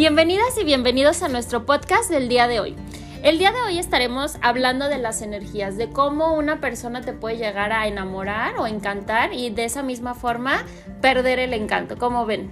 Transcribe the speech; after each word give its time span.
Bienvenidas 0.00 0.56
y 0.58 0.64
bienvenidos 0.64 1.22
a 1.22 1.28
nuestro 1.28 1.66
podcast 1.66 2.08
del 2.08 2.30
día 2.30 2.48
de 2.48 2.58
hoy. 2.58 2.74
El 3.22 3.36
día 3.36 3.52
de 3.52 3.60
hoy 3.60 3.78
estaremos 3.78 4.38
hablando 4.40 4.88
de 4.88 4.96
las 4.96 5.20
energías, 5.20 5.76
de 5.76 5.90
cómo 5.90 6.32
una 6.32 6.58
persona 6.58 7.02
te 7.02 7.12
puede 7.12 7.36
llegar 7.36 7.70
a 7.70 7.86
enamorar 7.86 8.54
o 8.56 8.66
encantar 8.66 9.34
y 9.34 9.50
de 9.50 9.66
esa 9.66 9.82
misma 9.82 10.14
forma 10.14 10.64
perder 11.02 11.38
el 11.38 11.52
encanto. 11.52 11.98
¿Cómo 11.98 12.24
ven? 12.24 12.50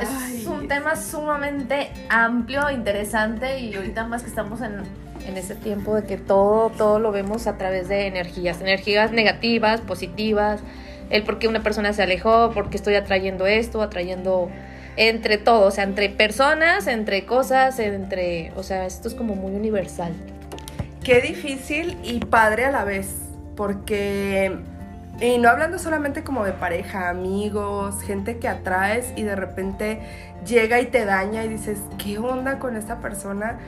Es 0.00 0.46
un 0.46 0.66
tema 0.66 0.96
sumamente 0.96 1.90
amplio, 2.08 2.70
interesante 2.70 3.60
y 3.60 3.74
ahorita 3.74 4.06
más 4.06 4.22
que 4.22 4.30
estamos 4.30 4.62
en, 4.62 4.80
en 5.26 5.36
ese 5.36 5.56
tiempo 5.56 5.94
de 5.94 6.04
que 6.04 6.16
todo, 6.16 6.70
todo 6.70 6.98
lo 6.98 7.12
vemos 7.12 7.46
a 7.48 7.58
través 7.58 7.88
de 7.88 8.06
energías, 8.06 8.62
energías 8.62 9.12
negativas, 9.12 9.82
positivas, 9.82 10.62
el 11.10 11.22
por 11.22 11.38
qué 11.38 11.48
una 11.48 11.62
persona 11.62 11.92
se 11.92 12.02
alejó, 12.02 12.50
por 12.52 12.70
qué 12.70 12.78
estoy 12.78 12.94
atrayendo 12.94 13.46
esto, 13.46 13.82
atrayendo 13.82 14.48
entre 14.96 15.38
todo, 15.38 15.66
o 15.66 15.70
sea, 15.70 15.84
entre 15.84 16.08
personas, 16.08 16.86
entre 16.86 17.26
cosas, 17.26 17.78
entre, 17.78 18.52
o 18.56 18.62
sea, 18.62 18.86
esto 18.86 19.08
es 19.08 19.14
como 19.14 19.34
muy 19.34 19.54
universal. 19.54 20.12
Qué 21.04 21.20
difícil 21.20 21.96
y 22.02 22.20
padre 22.20 22.64
a 22.64 22.70
la 22.70 22.84
vez, 22.84 23.14
porque, 23.56 24.58
y 25.20 25.38
no 25.38 25.48
hablando 25.48 25.78
solamente 25.78 26.24
como 26.24 26.44
de 26.44 26.52
pareja, 26.52 27.08
amigos, 27.10 28.02
gente 28.02 28.38
que 28.38 28.48
atraes 28.48 29.12
y 29.16 29.22
de 29.22 29.36
repente 29.36 30.00
llega 30.46 30.80
y 30.80 30.86
te 30.86 31.04
daña 31.04 31.44
y 31.44 31.48
dices, 31.48 31.78
¿qué 31.98 32.18
onda 32.18 32.58
con 32.58 32.76
esta 32.76 32.98
persona? 33.00 33.58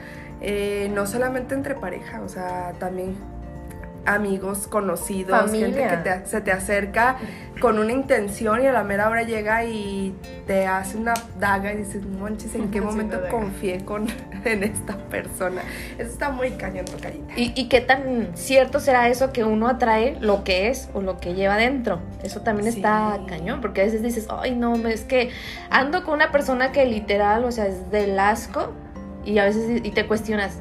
Eh, 0.41 0.91
no 0.95 1.07
solamente 1.07 1.55
entre 1.55 1.75
pareja, 1.75 2.23
o 2.23 2.29
sea, 2.29 2.73
también 2.79 3.17
amigos, 4.09 4.67
conocidos, 4.67 5.51
gente 5.51 5.87
que 5.87 6.27
se 6.27 6.41
te 6.41 6.51
acerca 6.51 7.17
con 7.61 7.79
una 7.79 7.93
intención 7.93 8.63
y 8.63 8.67
a 8.67 8.73
la 8.73 8.85
mera 8.85 9.09
hora 9.09 9.23
llega 9.23 9.65
y 9.65 10.15
te 10.47 10.67
hace 10.67 10.97
una 10.97 11.15
daga 11.39 11.73
y 11.73 11.79
dices, 11.79 12.07
manches, 12.07 12.55
¿en 12.55 12.71
qué 12.71 12.81
momento 12.81 13.21
confié 13.31 13.85
con, 13.85 14.07
en 14.45 14.63
esta 14.63 14.97
persona? 14.97 15.63
Eso 15.99 16.11
está 16.11 16.31
muy 16.31 16.53
cañón, 16.53 16.85
tocadita. 16.87 17.35
¿Y, 17.37 17.53
¿Y 17.55 17.69
qué 17.69 17.81
tan 17.81 18.37
cierto 18.37 18.81
será 18.81 19.09
eso 19.09 19.33
que 19.33 19.45
uno 19.45 19.69
atrae 19.69 20.17
lo 20.21 20.45
que 20.45 20.69
es 20.69 20.89
o 20.95 21.03
lo 21.03 21.19
que 21.19 21.35
lleva 21.35 21.57
dentro? 21.57 22.01
Eso 22.23 22.41
también 22.41 22.69
está 22.69 23.21
cañón, 23.27 23.61
porque 23.61 23.83
a 23.83 23.85
veces 23.85 24.03
dices, 24.03 24.29
ay, 24.31 24.55
no, 24.55 24.75
es 24.89 25.03
que 25.03 25.31
ando 25.71 26.05
con 26.05 26.15
una 26.15 26.33
persona 26.33 26.73
que 26.73 26.87
literal, 26.87 27.45
o 27.45 27.53
sea, 27.53 27.67
es 27.67 27.91
del 27.91 28.19
asco 28.19 28.73
y 29.25 29.39
a 29.39 29.45
veces 29.45 29.81
y 29.85 29.91
te 29.91 30.07
cuestionas, 30.07 30.59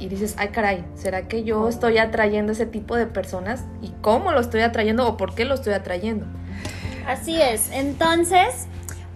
y 0.00 0.08
dices, 0.08 0.34
ay 0.38 0.48
caray, 0.48 0.84
¿será 0.94 1.28
que 1.28 1.44
yo 1.44 1.68
estoy 1.68 1.98
atrayendo 1.98 2.52
ese 2.52 2.66
tipo 2.66 2.96
de 2.96 3.06
personas? 3.06 3.64
¿Y 3.82 3.90
cómo 4.00 4.32
lo 4.32 4.40
estoy 4.40 4.62
atrayendo 4.62 5.06
o 5.06 5.16
por 5.16 5.34
qué 5.34 5.44
lo 5.44 5.54
estoy 5.54 5.74
atrayendo? 5.74 6.26
Así 7.06 7.40
es, 7.40 7.70
entonces, 7.70 8.66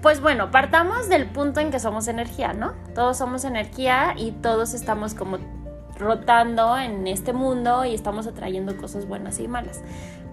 pues 0.03 0.21
bueno, 0.21 0.51
partamos 0.51 1.09
del 1.09 1.27
punto 1.27 1.61
en 1.61 1.71
que 1.71 1.81
somos 1.81 2.07
energía, 2.07 2.53
¿no? 2.53 2.75
Todos 2.95 3.17
somos 3.17 3.45
energía 3.45 4.15
y 4.17 4.33
todos 4.33 4.75
estamos 4.75 5.15
como 5.15 5.39
rotando 5.99 6.77
en 6.77 7.07
este 7.07 7.33
mundo 7.33 7.85
y 7.85 7.95
estamos 7.95 8.27
atrayendo 8.27 8.77
cosas 8.77 9.07
buenas 9.07 9.39
y 9.41 9.49
malas. 9.49 9.83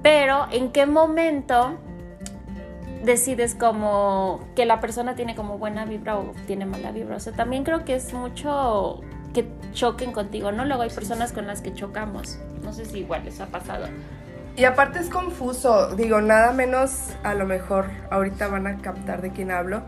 Pero, 0.02 0.48
¿en 0.52 0.72
qué 0.72 0.86
momento 0.86 1.78
decides 3.04 3.56
como 3.56 4.40
que 4.56 4.66
la 4.66 4.80
persona 4.80 5.16
tiene 5.16 5.36
como 5.36 5.58
buena 5.58 5.86
vibra 5.86 6.18
o 6.18 6.34
tiene 6.48 6.66
mala 6.66 6.92
vibra? 6.92 7.16
O 7.16 7.20
sea, 7.20 7.34
también 7.34 7.64
creo 7.64 7.86
que 7.86 7.96
es 7.96 8.14
mucho 8.14 9.02
que 9.34 9.48
choquen 9.74 10.12
contigo, 10.12 10.52
¿no? 10.52 10.66
Luego 10.66 10.84
hay 10.84 10.90
personas 10.90 11.32
con 11.32 11.48
las 11.48 11.62
que 11.62 11.74
chocamos. 11.74 12.40
No 12.64 12.74
sé 12.74 12.86
si 12.86 13.00
igual 13.00 13.26
les 13.26 13.40
ha 13.40 13.48
pasado. 13.48 13.88
Y 14.56 14.66
aparte 14.66 15.00
es 15.00 15.10
confuso, 15.10 15.96
digo, 15.96 16.22
nada 16.22 16.52
menos 16.52 17.10
a 17.24 17.34
lo 17.34 17.46
mejor 17.46 17.86
ahorita 18.10 18.48
van 18.48 18.68
a 18.68 18.78
captar 18.78 19.22
de 19.22 19.32
quién 19.32 19.52
hablo. 19.52 19.82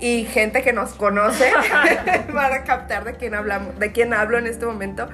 Y 0.00 0.24
gente 0.24 0.62
que 0.62 0.72
nos 0.72 0.94
conoce 0.94 1.52
van 2.34 2.52
a 2.52 2.64
captar 2.64 3.04
de 3.04 3.14
quién 3.14 3.34
hablamos, 3.34 3.78
de 3.78 3.92
quién 3.92 4.12
hablo 4.12 4.38
en 4.38 4.46
este 4.46 4.66
momento. 4.66 5.08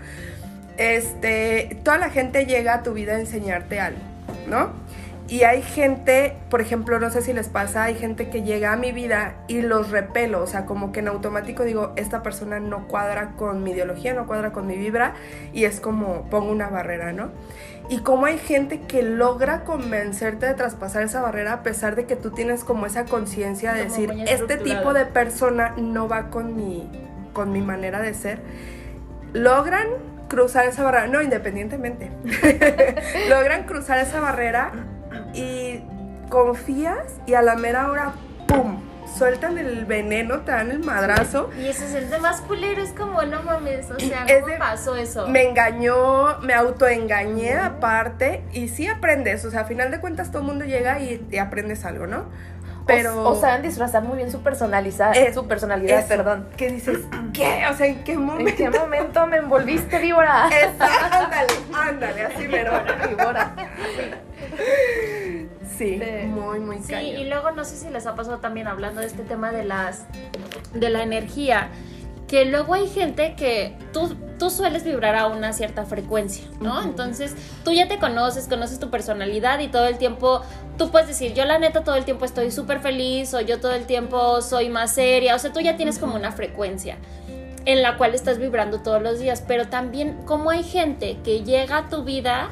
Este, 0.79 1.79
toda 1.83 1.99
la 1.99 2.11
gente 2.11 2.47
llega 2.47 2.75
a 2.75 2.83
tu 2.83 2.95
vida 2.95 3.17
a 3.17 3.21
enseñarte 3.21 3.81
algo, 3.81 4.01
¿no? 4.49 4.73
Y 5.29 5.43
hay 5.43 5.61
gente, 5.61 6.39
por 6.49 6.63
ejemplo, 6.63 6.99
no 6.99 7.11
sé 7.11 7.21
si 7.21 7.35
les 7.35 7.51
pasa, 7.51 7.85
hay 7.85 7.97
gente 7.97 8.31
que 8.31 8.43
llega 8.43 8.73
a 8.73 8.77
mi 8.77 8.93
vida 8.93 9.35
y 9.47 9.61
los 9.61 9.91
repelo, 9.91 10.43
o 10.43 10.47
sea, 10.47 10.65
como 10.65 10.91
que 10.91 11.01
en 11.01 11.09
automático 11.09 11.65
digo, 11.65 11.93
esta 11.97 12.23
persona 12.23 12.61
no 12.61 12.89
cuadra 12.89 13.33
con 13.37 13.63
mi 13.63 13.73
ideología, 13.73 14.15
no 14.15 14.27
cuadra 14.27 14.53
con 14.53 14.67
mi 14.67 14.79
vibra, 14.79 15.13
y 15.53 15.67
es 15.67 15.81
como 15.81 16.31
pongo 16.31 16.51
una 16.51 16.71
barrera, 16.71 17.13
¿no? 17.13 17.29
Y 17.91 17.99
como 17.99 18.25
hay 18.25 18.39
gente 18.39 18.81
que 18.81 19.03
logra 19.03 19.65
convencerte 19.65 20.47
de 20.47 20.55
traspasar 20.55 21.03
esa 21.03 21.21
barrera 21.21 21.53
a 21.53 21.63
pesar 21.63 21.95
de 21.95 22.07
que 22.07 22.17
tú 22.17 22.31
tienes 22.31 22.65
como 22.65 22.87
esa 22.87 23.05
conciencia 23.05 23.75
de 23.75 23.85
decir, 23.85 24.11
este 24.29 24.57
tipo 24.57 24.95
de 24.95 25.05
persona 25.05 25.75
no 25.77 26.09
va 26.09 26.31
con 26.31 26.57
mi, 26.57 26.91
con 27.35 27.53
mi 27.53 27.61
manera 27.61 28.01
de 28.01 28.15
ser, 28.15 28.41
logran 29.35 29.89
cruzar 30.29 30.67
esa 30.67 30.85
barrera, 30.85 31.07
no, 31.07 31.21
independientemente, 31.21 32.11
logran 33.29 33.65
cruzar 33.65 33.99
esa 33.99 34.21
barrera 34.21 34.73
y 35.39 35.85
confías 36.29 37.21
y 37.27 37.35
a 37.35 37.43
la 37.43 37.57
mera 37.57 37.91
hora, 37.91 38.13
¡pum! 38.47 38.81
Sueltan 39.17 39.57
el 39.57 39.87
veneno, 39.87 40.41
te 40.41 40.53
dan 40.53 40.71
el 40.71 40.81
madrazo. 40.81 41.51
Y 41.59 41.67
ese 41.67 41.87
es 41.87 41.95
el 41.95 42.11
de 42.11 42.19
más 42.19 42.41
culero, 42.43 42.83
es 42.83 42.91
como, 42.91 43.23
no 43.23 43.43
mames, 43.43 43.91
o 43.91 43.99
sea, 43.99 44.27
¿cómo 44.41 44.59
pasó 44.59 44.97
eso? 44.97 45.27
Me 45.29 45.49
engañó, 45.49 46.39
me 46.41 46.55
autoengañé 46.55 47.55
aparte, 47.55 48.45
y 48.53 48.69
sí 48.69 48.87
aprendes, 48.87 49.45
o 49.45 49.51
sea, 49.51 49.63
a 49.63 49.65
final 49.65 49.91
de 49.91 50.01
cuentas 50.01 50.31
todo 50.31 50.43
el 50.43 50.49
mundo 50.49 50.67
llega 50.67 51.01
y, 51.01 51.27
aprendes 51.39 51.85
algo, 51.85 52.07
¿no? 52.07 52.27
Pero... 52.89 53.23
O, 53.29 53.39
saben 53.39 53.63
disfrazar 53.63 54.03
muy 54.03 54.17
bien 54.17 54.33
su 54.33 54.41
personalidad, 54.41 55.13
su 55.35 55.47
personalidad, 55.47 56.09
perdón. 56.09 56.49
¿Qué 56.57 56.71
dices? 56.71 57.01
¿Qué? 57.35 57.65
O 57.71 57.75
sea, 57.77 57.87
¿en 57.87 58.03
qué 58.03 58.17
momento? 58.17 58.51
¿En 58.51 58.57
qué 58.57 58.79
momento 58.79 59.27
me 59.27 59.37
envolviste, 59.37 59.99
víbora? 59.99 60.47
ándale, 60.79 61.53
ándale, 61.73 62.23
así 62.23 62.49
mero. 62.49 62.73
víbora. 63.11 63.53
Sí, 65.77 66.01
muy, 66.29 66.59
muy 66.61 66.79
Sí, 66.79 66.95
y 66.95 67.29
luego 67.29 67.51
no 67.53 67.65
sé 67.65 67.77
si 67.77 67.91
les 67.91 68.07
ha 68.07 68.15
pasado 68.15 68.39
también 68.39 68.67
hablando 68.67 69.01
de 69.01 69.07
este 69.07 69.23
tema 69.23 69.53
de 69.53 69.65
las 69.65 70.07
de 70.73 70.89
la 70.89 71.03
energía, 71.03 71.69
que 72.29 72.45
luego 72.45 72.75
hay 72.75 72.87
gente 72.87 73.35
que 73.35 73.75
tú, 73.93 74.15
tú 74.39 74.51
sueles 74.51 74.85
vibrar 74.85 75.17
a 75.17 75.27
una 75.27 75.53
cierta 75.53 75.85
frecuencia, 75.85 76.45
¿no? 76.61 76.83
Entonces, 76.83 77.35
tú 77.65 77.73
ya 77.73 77.89
te 77.89 77.99
conoces, 77.99 78.47
conoces 78.47 78.79
tu 78.79 78.91
personalidad 78.91 79.59
y 79.61 79.69
todo 79.69 79.87
el 79.87 79.99
tiempo 79.99 80.43
tú 80.77 80.91
puedes 80.91 81.09
decir, 81.09 81.35
yo 81.35 81.45
la 81.45 81.59
neta 81.59 81.83
todo 81.83 81.97
el 81.97 82.05
tiempo 82.05 82.25
estoy 82.25 82.51
súper 82.53 82.81
feliz 82.81 83.35
o 83.35 83.41
yo 83.41 83.61
todo 83.61 83.73
el 83.73 83.85
tiempo 83.85 84.41
soy 84.43 84.69
más 84.69 84.95
seria, 84.95 85.35
o 85.35 85.39
sea, 85.39 85.53
tú 85.53 85.61
ya 85.61 85.77
tienes 85.77 85.99
como 85.99 86.15
una 86.15 86.31
frecuencia 86.31 86.99
en 87.65 87.83
la 87.83 87.99
cual 87.99 88.15
estás 88.15 88.39
vibrando 88.39 88.81
todos 88.81 89.03
los 89.03 89.19
días, 89.19 89.43
pero 89.47 89.69
también 89.69 90.17
como 90.25 90.51
hay 90.51 90.63
gente 90.63 91.19
que 91.25 91.43
llega 91.43 91.79
a 91.79 91.89
tu 91.89 92.05
vida 92.05 92.51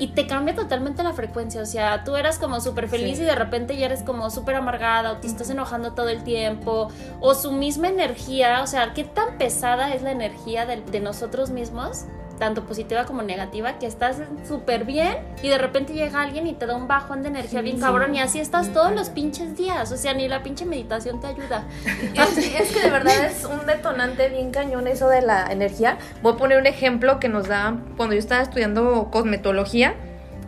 y 0.00 0.08
te 0.08 0.26
cambia 0.26 0.54
totalmente 0.54 1.02
la 1.02 1.12
frecuencia. 1.12 1.60
O 1.60 1.66
sea, 1.66 2.02
tú 2.04 2.16
eras 2.16 2.38
como 2.38 2.60
súper 2.60 2.88
feliz 2.88 3.20
y 3.20 3.22
de 3.22 3.34
repente 3.34 3.76
ya 3.76 3.86
eres 3.86 4.02
como 4.02 4.30
súper 4.30 4.56
amargada 4.56 5.12
o 5.12 5.16
te 5.18 5.26
estás 5.26 5.50
enojando 5.50 5.92
todo 5.92 6.08
el 6.08 6.24
tiempo. 6.24 6.88
O 7.20 7.34
su 7.34 7.52
misma 7.52 7.88
energía, 7.88 8.62
o 8.62 8.66
sea, 8.66 8.94
qué 8.94 9.04
tan 9.04 9.36
pesada 9.36 9.94
es 9.94 10.02
la 10.02 10.10
energía 10.10 10.64
de, 10.64 10.80
de 10.80 11.00
nosotros 11.00 11.50
mismos 11.50 12.06
tanto 12.40 12.64
positiva 12.64 13.04
como 13.04 13.22
negativa, 13.22 13.78
que 13.78 13.86
estás 13.86 14.16
súper 14.48 14.84
bien 14.84 15.18
y 15.42 15.48
de 15.48 15.58
repente 15.58 15.92
llega 15.92 16.20
alguien 16.20 16.48
y 16.48 16.54
te 16.54 16.66
da 16.66 16.74
un 16.74 16.88
bajón 16.88 17.22
de 17.22 17.28
energía 17.28 17.60
bien 17.60 17.78
cabrón 17.78 18.12
y 18.16 18.20
así 18.20 18.40
estás 18.40 18.72
todos 18.72 18.92
los 18.92 19.10
pinches 19.10 19.56
días, 19.56 19.92
o 19.92 19.96
sea, 19.96 20.14
ni 20.14 20.26
la 20.26 20.42
pinche 20.42 20.64
meditación 20.64 21.20
te 21.20 21.28
ayuda. 21.28 21.64
es 22.14 22.72
que 22.72 22.80
de 22.80 22.90
verdad 22.90 23.26
es 23.26 23.44
un 23.44 23.64
detonante 23.66 24.28
bien 24.28 24.50
cañón 24.50 24.88
eso 24.88 25.08
de 25.08 25.22
la 25.22 25.52
energía. 25.52 25.98
Voy 26.22 26.32
a 26.32 26.36
poner 26.36 26.58
un 26.58 26.66
ejemplo 26.66 27.20
que 27.20 27.28
nos 27.28 27.46
da 27.46 27.76
cuando 27.96 28.14
yo 28.14 28.18
estaba 28.18 28.42
estudiando 28.42 29.08
cosmetología, 29.12 29.94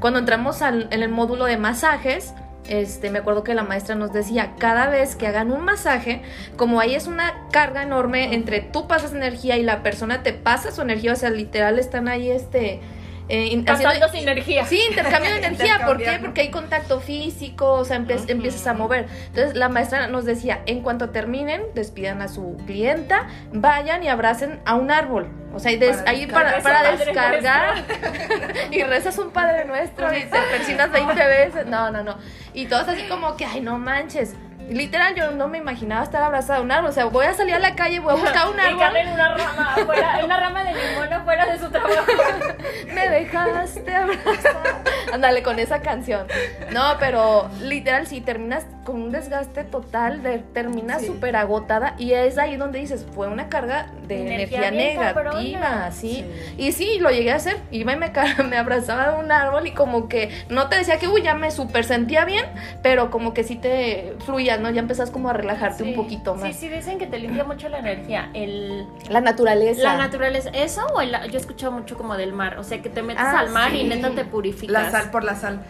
cuando 0.00 0.18
entramos 0.18 0.62
al, 0.62 0.88
en 0.90 1.02
el 1.02 1.10
módulo 1.10 1.44
de 1.44 1.58
masajes, 1.58 2.34
este, 2.68 3.10
me 3.10 3.18
acuerdo 3.18 3.44
que 3.44 3.54
la 3.54 3.64
maestra 3.64 3.94
nos 3.94 4.12
decía, 4.12 4.54
cada 4.58 4.88
vez 4.88 5.16
que 5.16 5.26
hagan 5.26 5.52
un 5.52 5.64
masaje, 5.64 6.22
como 6.56 6.80
ahí 6.80 6.94
es 6.94 7.06
una 7.06 7.48
carga 7.50 7.82
enorme 7.82 8.34
entre 8.34 8.60
tú 8.60 8.86
pasas 8.86 9.12
energía 9.12 9.56
y 9.56 9.62
la 9.62 9.82
persona 9.82 10.22
te 10.22 10.32
pasa 10.32 10.70
su 10.70 10.82
energía, 10.82 11.12
o 11.12 11.16
sea, 11.16 11.30
literal 11.30 11.78
están 11.78 12.08
ahí, 12.08 12.30
este... 12.30 12.80
Eh, 13.28 13.62
Pasando 13.64 14.06
energía. 14.14 14.66
Sí, 14.66 14.80
intercambio 14.88 15.30
de 15.30 15.38
energía. 15.46 15.80
¿Por 15.86 15.98
qué? 15.98 16.18
Porque 16.20 16.42
hay 16.42 16.50
contacto 16.50 17.00
físico, 17.00 17.72
o 17.72 17.84
sea, 17.84 17.96
empiezas 17.96 18.66
a 18.66 18.74
mover. 18.74 19.06
Entonces, 19.28 19.54
la 19.54 19.68
maestra 19.68 20.06
nos 20.08 20.24
decía, 20.24 20.62
en 20.66 20.82
cuanto 20.82 21.10
terminen, 21.10 21.62
despidan 21.74 22.22
a 22.22 22.28
su 22.28 22.56
clienta, 22.66 23.28
vayan 23.52 24.02
y 24.02 24.08
abracen 24.08 24.60
a 24.64 24.74
un 24.74 24.90
árbol. 24.90 25.28
O 25.54 25.58
sea, 25.58 25.70
ahí 26.06 26.26
para, 26.26 26.60
para 26.60 26.96
descargar 26.96 27.84
y 28.70 28.82
rezas 28.84 29.18
un 29.18 29.30
Padre 29.30 29.66
Nuestro 29.66 30.10
y 30.16 30.22
te 30.22 30.38
persinas 30.50 30.90
20 30.90 31.14
veces. 31.26 31.66
No, 31.66 31.90
no, 31.90 32.02
no. 32.02 32.16
Y 32.54 32.66
todos 32.66 32.88
así 32.88 33.02
como 33.08 33.36
que, 33.36 33.44
ay, 33.44 33.60
no 33.60 33.78
manches. 33.78 34.34
Literal, 34.70 35.14
yo 35.14 35.30
no 35.32 35.48
me 35.48 35.58
imaginaba 35.58 36.02
estar 36.02 36.22
abrazada 36.22 36.58
a 36.58 36.62
un 36.62 36.70
árbol. 36.72 36.90
O 36.90 36.92
sea, 36.92 37.06
voy 37.06 37.26
a 37.26 37.34
salir 37.34 37.54
a 37.54 37.58
la 37.58 37.74
calle, 37.74 38.00
voy 38.00 38.12
a 38.12 38.16
buscar 38.16 38.48
un 38.48 38.58
árbol. 38.60 38.80
Y 38.94 38.98
en 38.98 39.08
una 39.08 39.34
rama, 39.34 39.74
afuera, 39.74 40.20
una 40.24 40.40
rama 40.40 40.64
de 40.64 40.74
limón 40.74 41.12
afuera 41.12 41.46
de 41.46 41.58
su 41.58 41.70
trabajo. 41.70 42.06
me 42.94 43.08
dejaste 43.08 43.94
abrazada. 43.94 44.82
Ándale 45.12 45.42
con 45.42 45.58
esa 45.58 45.80
canción. 45.82 46.26
No, 46.72 46.96
pero 46.98 47.50
literal, 47.60 48.06
si 48.06 48.20
terminas 48.20 48.64
con 48.84 49.00
un 49.00 49.12
desgaste 49.12 49.64
total, 49.64 50.22
de, 50.22 50.38
terminas 50.38 51.04
súper 51.04 51.36
agotada 51.36 51.94
y 51.98 52.12
es 52.12 52.38
ahí 52.38 52.56
donde 52.56 52.80
dices, 52.80 53.06
fue 53.14 53.28
una 53.28 53.48
carga 53.48 53.90
de 54.08 54.22
energía, 54.22 54.70
negativa, 54.70 55.90
¿sí? 55.92 56.24
Y 56.58 56.72
sí, 56.72 56.98
lo 56.98 57.10
llegué 57.10 57.32
a 57.32 57.36
hacer, 57.36 57.58
iba 57.70 57.92
y 57.92 57.96
me, 57.96 58.10
me 58.48 58.56
abrazaba 58.56 59.12
de 59.12 59.24
un 59.24 59.30
árbol 59.30 59.66
y 59.66 59.72
como 59.72 60.08
que 60.08 60.30
no 60.48 60.68
te 60.68 60.76
decía 60.76 60.98
que, 60.98 61.08
uy, 61.08 61.22
ya 61.22 61.34
me 61.34 61.50
súper 61.50 61.84
sentía 61.84 62.24
bien, 62.24 62.44
pero 62.82 63.10
como 63.10 63.34
que 63.34 63.44
sí 63.44 63.56
te 63.56 64.14
fluía, 64.24 64.58
¿no? 64.58 64.70
Ya 64.70 64.80
empezás 64.80 65.10
como 65.10 65.28
a 65.28 65.32
relajarte 65.32 65.84
un 65.84 65.94
poquito 65.94 66.34
más. 66.34 66.48
Sí, 66.48 66.52
sí, 66.52 66.68
dicen 66.68 66.98
que 66.98 67.06
te 67.06 67.18
limpia 67.18 67.44
mucho 67.44 67.68
la 67.68 67.78
energía, 67.78 68.30
el... 68.34 68.86
La 69.08 69.20
naturaleza. 69.20 69.82
La 69.82 69.96
naturaleza, 69.96 70.50
eso 70.50 70.84
o 70.94 71.00
el, 71.00 71.12
yo 71.12 71.34
he 71.34 71.40
escuchado 71.40 71.72
mucho 71.72 71.96
como 71.96 72.16
del 72.16 72.32
mar, 72.32 72.58
o 72.58 72.64
sea, 72.64 72.82
que 72.82 72.88
te 72.88 73.02
metes 73.02 73.24
ah, 73.24 73.38
al 73.38 73.50
mar 73.50 73.74
y 73.74 73.84
neta 73.84 74.10
te 74.10 74.24
purificas. 74.24 74.72
La 74.72 74.90
sal 74.90 75.10
por 75.10 75.24
la 75.24 75.36
sal. 75.36 75.60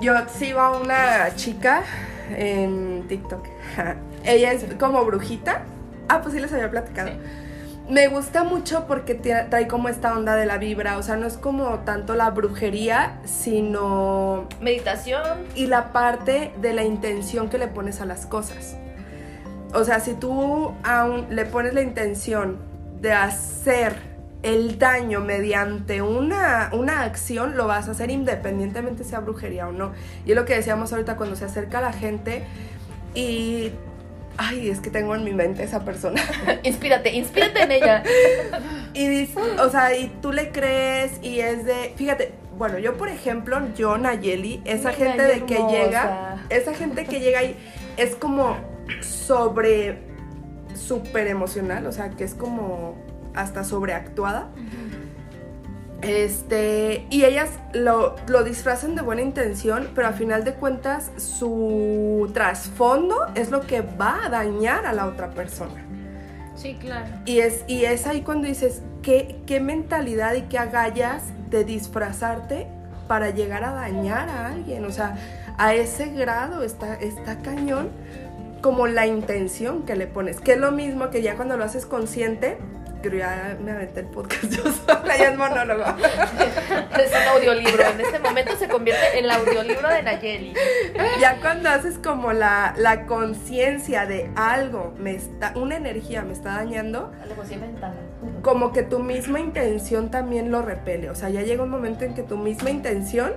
Yo 0.00 0.14
sigo 0.28 0.60
a 0.60 0.78
una 0.78 1.34
chica 1.34 1.82
en 2.36 3.06
TikTok. 3.08 3.44
Ella 4.24 4.52
es 4.52 4.64
como 4.78 5.04
brujita. 5.04 5.62
Ah, 6.08 6.20
pues 6.22 6.34
sí 6.34 6.40
les 6.40 6.52
había 6.52 6.70
platicado. 6.70 7.10
Me 7.88 8.08
gusta 8.08 8.44
mucho 8.44 8.86
porque 8.86 9.14
trae 9.14 9.66
como 9.66 9.88
esta 9.88 10.14
onda 10.14 10.36
de 10.36 10.44
la 10.44 10.58
vibra, 10.58 10.98
o 10.98 11.02
sea, 11.02 11.16
no 11.16 11.26
es 11.26 11.38
como 11.38 11.78
tanto 11.80 12.14
la 12.16 12.28
brujería, 12.30 13.18
sino... 13.24 14.46
Meditación. 14.60 15.38
Y 15.54 15.68
la 15.68 15.90
parte 15.90 16.52
de 16.60 16.74
la 16.74 16.84
intención 16.84 17.48
que 17.48 17.56
le 17.56 17.66
pones 17.66 18.02
a 18.02 18.04
las 18.04 18.26
cosas. 18.26 18.76
O 19.72 19.84
sea, 19.84 20.00
si 20.00 20.12
tú 20.12 20.74
aún 20.82 21.28
le 21.30 21.46
pones 21.46 21.72
la 21.72 21.80
intención 21.80 22.58
de 23.00 23.12
hacer 23.12 24.07
el 24.42 24.78
daño 24.78 25.20
mediante 25.20 26.00
una, 26.00 26.70
una 26.72 27.02
acción 27.02 27.56
lo 27.56 27.66
vas 27.66 27.88
a 27.88 27.90
hacer 27.92 28.10
independientemente 28.10 29.04
sea 29.04 29.20
brujería 29.20 29.68
o 29.68 29.72
no. 29.72 29.92
Y 30.24 30.30
es 30.30 30.36
lo 30.36 30.44
que 30.44 30.54
decíamos 30.54 30.92
ahorita 30.92 31.16
cuando 31.16 31.36
se 31.36 31.44
acerca 31.44 31.80
la 31.80 31.92
gente 31.92 32.44
y... 33.14 33.72
Ay, 34.40 34.70
es 34.70 34.78
que 34.78 34.88
tengo 34.88 35.16
en 35.16 35.24
mi 35.24 35.32
mente 35.32 35.64
esa 35.64 35.84
persona. 35.84 36.22
inspírate, 36.62 37.12
inspírate 37.12 37.60
en 37.60 37.72
ella. 37.72 38.04
y 38.94 39.08
dice, 39.08 39.40
o 39.58 39.68
sea, 39.68 39.96
y 39.96 40.06
tú 40.22 40.30
le 40.30 40.52
crees 40.52 41.18
y 41.22 41.40
es 41.40 41.64
de, 41.64 41.92
fíjate, 41.96 42.34
bueno, 42.56 42.78
yo 42.78 42.96
por 42.96 43.08
ejemplo, 43.08 43.60
yo 43.76 43.98
Nayeli, 43.98 44.62
esa 44.64 44.92
gente 44.92 45.22
de 45.22 45.44
que 45.44 45.56
llega, 45.68 46.44
esa 46.50 46.72
gente 46.72 47.04
que 47.04 47.18
llega 47.18 47.42
y 47.42 47.56
es 47.96 48.14
como 48.14 48.56
sobre 49.00 49.98
súper 50.74 51.26
emocional, 51.26 51.86
o 51.86 51.92
sea, 51.92 52.10
que 52.10 52.22
es 52.22 52.34
como 52.34 52.96
hasta 53.40 53.64
sobreactuada. 53.64 54.48
Este, 56.00 57.06
y 57.10 57.24
ellas 57.24 57.50
lo, 57.72 58.14
lo, 58.28 58.44
disfrazan 58.44 58.94
de 58.94 59.02
buena 59.02 59.22
intención, 59.22 59.88
pero 59.96 60.06
a 60.06 60.12
final 60.12 60.44
de 60.44 60.54
cuentas 60.54 61.10
su 61.16 62.30
trasfondo 62.32 63.26
es 63.34 63.50
lo 63.50 63.62
que 63.62 63.80
va 63.80 64.26
a 64.26 64.28
dañar 64.28 64.86
a 64.86 64.92
la 64.92 65.06
otra 65.06 65.30
persona. 65.30 65.84
Sí, 66.54 66.76
claro. 66.80 67.08
Y 67.24 67.40
es, 67.40 67.64
y 67.66 67.84
es 67.84 68.06
ahí 68.06 68.22
cuando 68.22 68.46
dices, 68.46 68.82
¿qué, 69.02 69.40
qué 69.44 69.58
mentalidad 69.58 70.34
y 70.34 70.42
qué 70.42 70.58
agallas 70.58 71.24
de 71.50 71.64
disfrazarte 71.64 72.68
para 73.08 73.30
llegar 73.30 73.64
a 73.64 73.72
dañar 73.72 74.28
a 74.28 74.46
alguien. 74.46 74.84
O 74.84 74.92
sea, 74.92 75.16
a 75.56 75.74
ese 75.74 76.10
grado 76.10 76.62
está, 76.62 76.94
está 76.94 77.38
cañón 77.38 77.88
como 78.60 78.86
la 78.86 79.06
intención 79.06 79.82
que 79.82 79.96
le 79.96 80.06
pones. 80.06 80.40
Que 80.40 80.52
es 80.52 80.58
lo 80.58 80.70
mismo 80.70 81.10
que 81.10 81.22
ya 81.22 81.34
cuando 81.34 81.56
lo 81.56 81.64
haces 81.64 81.86
consciente, 81.86 82.58
pero 83.08 83.20
ya 83.20 83.56
me 83.64 83.72
aventé 83.72 84.00
el 84.00 84.06
podcast 84.06 84.44
yo 84.50 84.70
sola, 84.70 85.16
ya 85.16 85.30
es 85.30 85.38
monólogo. 85.38 85.82
es 85.82 87.10
un 87.10 87.28
audiolibro, 87.36 87.82
en 87.82 88.00
este 88.02 88.18
momento 88.18 88.54
se 88.58 88.68
convierte 88.68 89.18
en 89.18 89.24
el 89.24 89.30
audiolibro 89.30 89.88
de 89.88 90.02
Nayeli. 90.02 90.52
Ya 91.18 91.40
cuando 91.40 91.70
haces 91.70 91.96
como 91.96 92.34
la, 92.34 92.74
la 92.76 93.06
conciencia 93.06 94.04
de 94.04 94.30
algo, 94.36 94.92
me 94.98 95.14
está, 95.14 95.54
una 95.56 95.76
energía 95.76 96.22
me 96.22 96.34
está 96.34 96.56
dañando, 96.56 97.10
como 98.42 98.72
que 98.72 98.82
tu 98.82 98.98
misma 98.98 99.40
intención 99.40 100.10
también 100.10 100.50
lo 100.50 100.60
repele, 100.60 101.08
o 101.08 101.14
sea, 101.14 101.30
ya 101.30 101.40
llega 101.40 101.62
un 101.62 101.70
momento 101.70 102.04
en 102.04 102.12
que 102.12 102.22
tu 102.22 102.36
misma 102.36 102.68
intención 102.68 103.32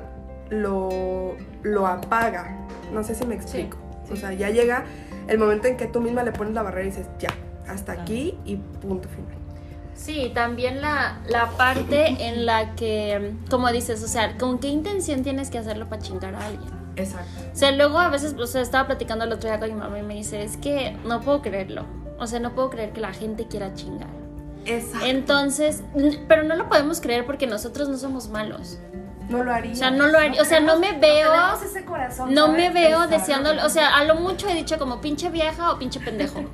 lo, 0.49 1.37
lo 1.63 1.87
apaga, 1.87 2.57
no 2.91 3.05
sé 3.05 3.15
si 3.15 3.25
me 3.25 3.35
explico, 3.35 3.77
o 4.11 4.17
sea, 4.17 4.33
ya 4.33 4.49
llega 4.49 4.83
el 5.29 5.37
momento 5.37 5.69
en 5.69 5.77
que 5.77 5.87
tú 5.87 6.01
misma 6.01 6.23
le 6.23 6.33
pones 6.33 6.53
la 6.53 6.61
barrera 6.61 6.87
y 6.87 6.89
dices, 6.89 7.07
ya, 7.19 7.29
hasta 7.69 7.93
aquí 7.93 8.37
y 8.43 8.57
punto 8.57 9.07
final. 9.07 9.40
Sí, 10.03 10.31
también 10.33 10.81
la, 10.81 11.19
la 11.27 11.51
parte 11.51 12.27
en 12.27 12.47
la 12.47 12.73
que, 12.73 13.35
como 13.51 13.71
dices, 13.71 14.03
o 14.03 14.07
sea, 14.07 14.35
¿con 14.37 14.57
qué 14.57 14.67
intención 14.67 15.21
tienes 15.21 15.51
que 15.51 15.59
hacerlo 15.59 15.89
para 15.89 16.01
chingar 16.01 16.33
a 16.33 16.47
alguien? 16.47 16.71
Exacto. 16.95 17.29
O 17.53 17.55
sea, 17.55 17.71
luego 17.71 17.99
a 17.99 18.09
veces, 18.09 18.33
o 18.33 18.47
sea, 18.47 18.63
estaba 18.63 18.87
platicando 18.87 19.25
el 19.25 19.31
otro 19.31 19.47
día 19.47 19.59
con 19.59 19.69
mi 19.69 19.75
mamá 19.75 19.99
y 19.99 20.01
me 20.01 20.15
dice, 20.15 20.41
es 20.41 20.57
que 20.57 20.97
no 21.05 21.21
puedo 21.21 21.43
creerlo. 21.43 21.85
O 22.17 22.25
sea, 22.25 22.39
no 22.39 22.55
puedo 22.55 22.71
creer 22.71 22.93
que 22.93 22.99
la 22.99 23.13
gente 23.13 23.47
quiera 23.47 23.75
chingar. 23.75 24.09
Exacto. 24.65 25.05
Entonces, 25.05 25.83
pero 26.27 26.43
no 26.43 26.55
lo 26.55 26.67
podemos 26.67 26.99
creer 26.99 27.27
porque 27.27 27.45
nosotros 27.45 27.87
no 27.87 27.97
somos 27.97 28.27
malos. 28.27 28.79
No 29.31 29.43
lo 29.43 29.53
haría. 29.53 29.71
O 29.71 29.75
sea, 29.75 29.91
no 29.91 30.07
lo 30.07 30.17
haría. 30.17 30.41
O 30.41 30.45
sea, 30.45 30.59
no 30.59 30.77
me 30.77 30.91
veo. 30.93 31.33
No 31.33 31.61
ese 31.61 31.85
corazón. 31.85 32.33
No 32.33 32.49
me 32.49 32.69
veo 32.69 33.07
deseando. 33.07 33.51
O 33.65 33.69
sea, 33.69 33.95
a 33.95 34.03
lo 34.03 34.15
mucho 34.15 34.47
he 34.49 34.53
dicho 34.53 34.77
como 34.77 34.99
pinche 35.01 35.29
vieja 35.29 35.71
o 35.71 35.79
pinche 35.79 35.99
pendejo. 35.99 36.43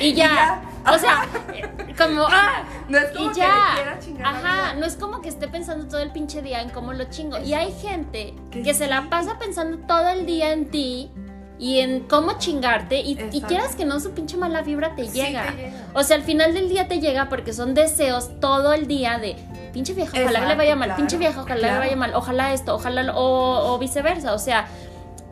Y 0.00 0.14
ya. 0.14 0.62
O 0.92 0.98
sea, 0.98 1.26
como. 1.96 2.26
¡Ah! 2.28 2.64
No 2.88 2.98
es 2.98 3.10
como 3.16 3.30
y 3.30 3.34
ya. 3.34 3.98
Ajá. 4.22 4.74
No 4.74 4.86
es 4.86 4.96
como 4.96 5.20
que 5.20 5.28
esté 5.28 5.48
pensando 5.48 5.86
todo 5.86 6.00
el 6.00 6.12
pinche 6.12 6.40
día 6.42 6.62
en 6.62 6.70
cómo 6.70 6.92
lo 6.92 7.04
chingo. 7.04 7.38
Y 7.38 7.54
hay 7.54 7.72
gente 7.72 8.34
que 8.52 8.74
se 8.74 8.86
la 8.86 9.08
pasa 9.10 9.38
pensando 9.38 9.78
todo 9.86 10.08
el 10.08 10.24
día 10.24 10.52
en 10.52 10.70
ti 10.70 11.10
y 11.58 11.78
en 11.80 12.00
cómo 12.00 12.38
chingarte 12.38 13.00
y, 13.00 13.16
quieras 13.46 13.76
que 13.76 13.84
no 13.84 14.00
su 14.00 14.12
pinche 14.12 14.36
mala 14.36 14.62
vibra 14.62 14.94
te 14.94 15.08
llega. 15.08 15.54
O 15.94 16.02
sea, 16.02 16.16
al 16.16 16.22
final 16.22 16.54
del 16.54 16.68
día 16.68 16.88
te 16.88 17.00
llega 17.00 17.28
porque 17.28 17.52
son 17.52 17.74
deseos 17.74 18.30
todo 18.40 18.72
el 18.72 18.86
día 18.86 19.18
de 19.18 19.36
pinche 19.72 19.92
vieja, 19.92 20.18
ojalá 20.18 20.46
le 20.46 20.54
vaya 20.54 20.74
mal, 20.74 20.96
pinche 20.96 21.18
vieja, 21.18 21.42
ojalá 21.42 21.72
le 21.72 21.78
vaya 21.78 21.96
mal, 21.96 22.14
ojalá 22.14 22.54
esto, 22.54 22.74
ojalá 22.74 23.14
o, 23.14 23.74
o 23.74 23.78
viceversa, 23.78 24.32
o 24.32 24.38
sea, 24.38 24.68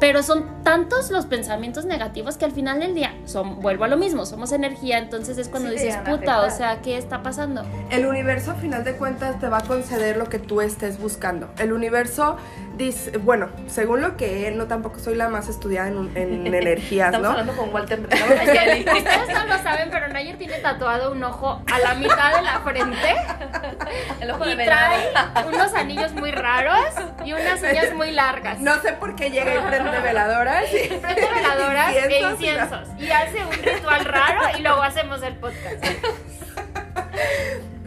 pero 0.00 0.22
son 0.22 0.62
tantos 0.62 1.10
los 1.10 1.26
pensamientos 1.26 1.84
negativos 1.84 2.36
que 2.36 2.44
al 2.44 2.52
final 2.52 2.80
del 2.80 2.94
día 2.94 3.14
son, 3.24 3.60
vuelvo 3.60 3.84
a 3.84 3.88
lo 3.88 3.96
mismo, 3.96 4.26
somos 4.26 4.52
energía, 4.52 4.98
entonces 4.98 5.38
es 5.38 5.48
cuando 5.48 5.70
dices, 5.70 5.96
puta, 5.98 6.42
o 6.42 6.50
sea, 6.50 6.80
¿qué 6.82 6.96
está 6.96 7.22
pasando? 7.22 7.64
El 7.90 8.06
universo 8.06 8.52
a 8.52 8.54
final 8.54 8.84
de 8.84 8.96
cuentas 8.96 9.38
te 9.38 9.48
va 9.48 9.58
a 9.58 9.62
conceder 9.62 10.16
lo 10.16 10.28
que 10.28 10.38
tú 10.38 10.60
estés 10.60 10.98
buscando. 10.98 11.48
El 11.58 11.72
universo 11.72 12.36
dice, 12.76 13.18
bueno, 13.18 13.48
según 13.66 14.00
lo 14.00 14.16
que 14.16 14.50
no 14.50 14.66
tampoco 14.66 14.98
soy 14.98 15.14
la 15.14 15.28
más 15.28 15.48
estudiada 15.48 15.88
en, 15.88 16.10
en 16.16 16.46
energías, 16.54 17.14
Estamos 17.14 17.30
hablando 17.30 17.56
con 17.56 17.72
Walter. 17.72 18.00
Ustedes 18.04 19.28
no 19.34 19.46
lo 19.46 19.58
saben, 19.62 19.90
pero 19.90 20.08
Nayer 20.08 20.36
tiene 20.36 20.58
tatuado 20.58 21.12
un 21.12 21.22
ojo 21.22 21.62
a 21.72 21.78
la 21.78 21.94
mitad 21.94 22.36
de 22.36 22.42
la 22.42 22.60
frente. 22.60 23.14
El 24.20 24.30
ojo 24.30 24.48
y 24.48 24.56
trae 24.56 25.12
unos 25.46 25.74
anillos 25.74 26.12
muy 26.12 26.30
raros 26.30 26.94
y 27.24 27.32
unas 27.32 27.62
uñas 27.62 27.94
muy 27.94 28.10
largas. 28.10 28.60
No 28.60 28.80
sé 28.80 28.92
por 28.92 29.14
qué 29.14 29.30
llega 29.30 29.54
y 29.54 29.58
prende 29.58 29.83
veladoras. 30.02 30.64
Y, 30.72 30.88
prende 30.88 31.28
veladoras 31.34 31.94
e 32.08 32.20
inciensos. 32.20 32.88
Y 32.98 33.10
hace 33.10 33.44
un 33.44 33.52
ritual 33.52 34.04
raro 34.04 34.58
y 34.58 34.62
luego 34.62 34.82
hacemos 34.82 35.22
el 35.22 35.36
podcast. 35.36 35.84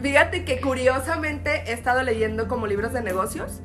Fíjate 0.00 0.44
que 0.44 0.60
curiosamente 0.60 1.64
he 1.66 1.72
estado 1.72 2.02
leyendo 2.02 2.46
como 2.48 2.66
libros 2.66 2.92
de 2.92 3.02
negocios 3.02 3.60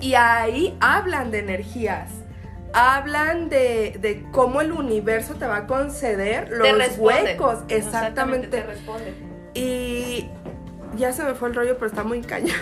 y 0.00 0.14
ahí 0.14 0.76
hablan 0.80 1.30
de 1.30 1.38
energías. 1.38 2.10
Hablan 2.74 3.48
de, 3.48 3.96
de 4.00 4.26
cómo 4.32 4.60
el 4.60 4.72
universo 4.72 5.36
te 5.36 5.46
va 5.46 5.56
a 5.56 5.66
conceder 5.66 6.50
los 6.50 6.98
huecos. 6.98 7.60
Exactamente. 7.68 8.48
Te 8.48 8.62
responde. 8.62 9.14
Y 9.54 10.28
ya 10.96 11.12
se 11.12 11.24
me 11.24 11.34
fue 11.34 11.48
el 11.48 11.54
rollo, 11.54 11.74
pero 11.76 11.86
está 11.86 12.04
muy 12.04 12.20
caño. 12.20 12.54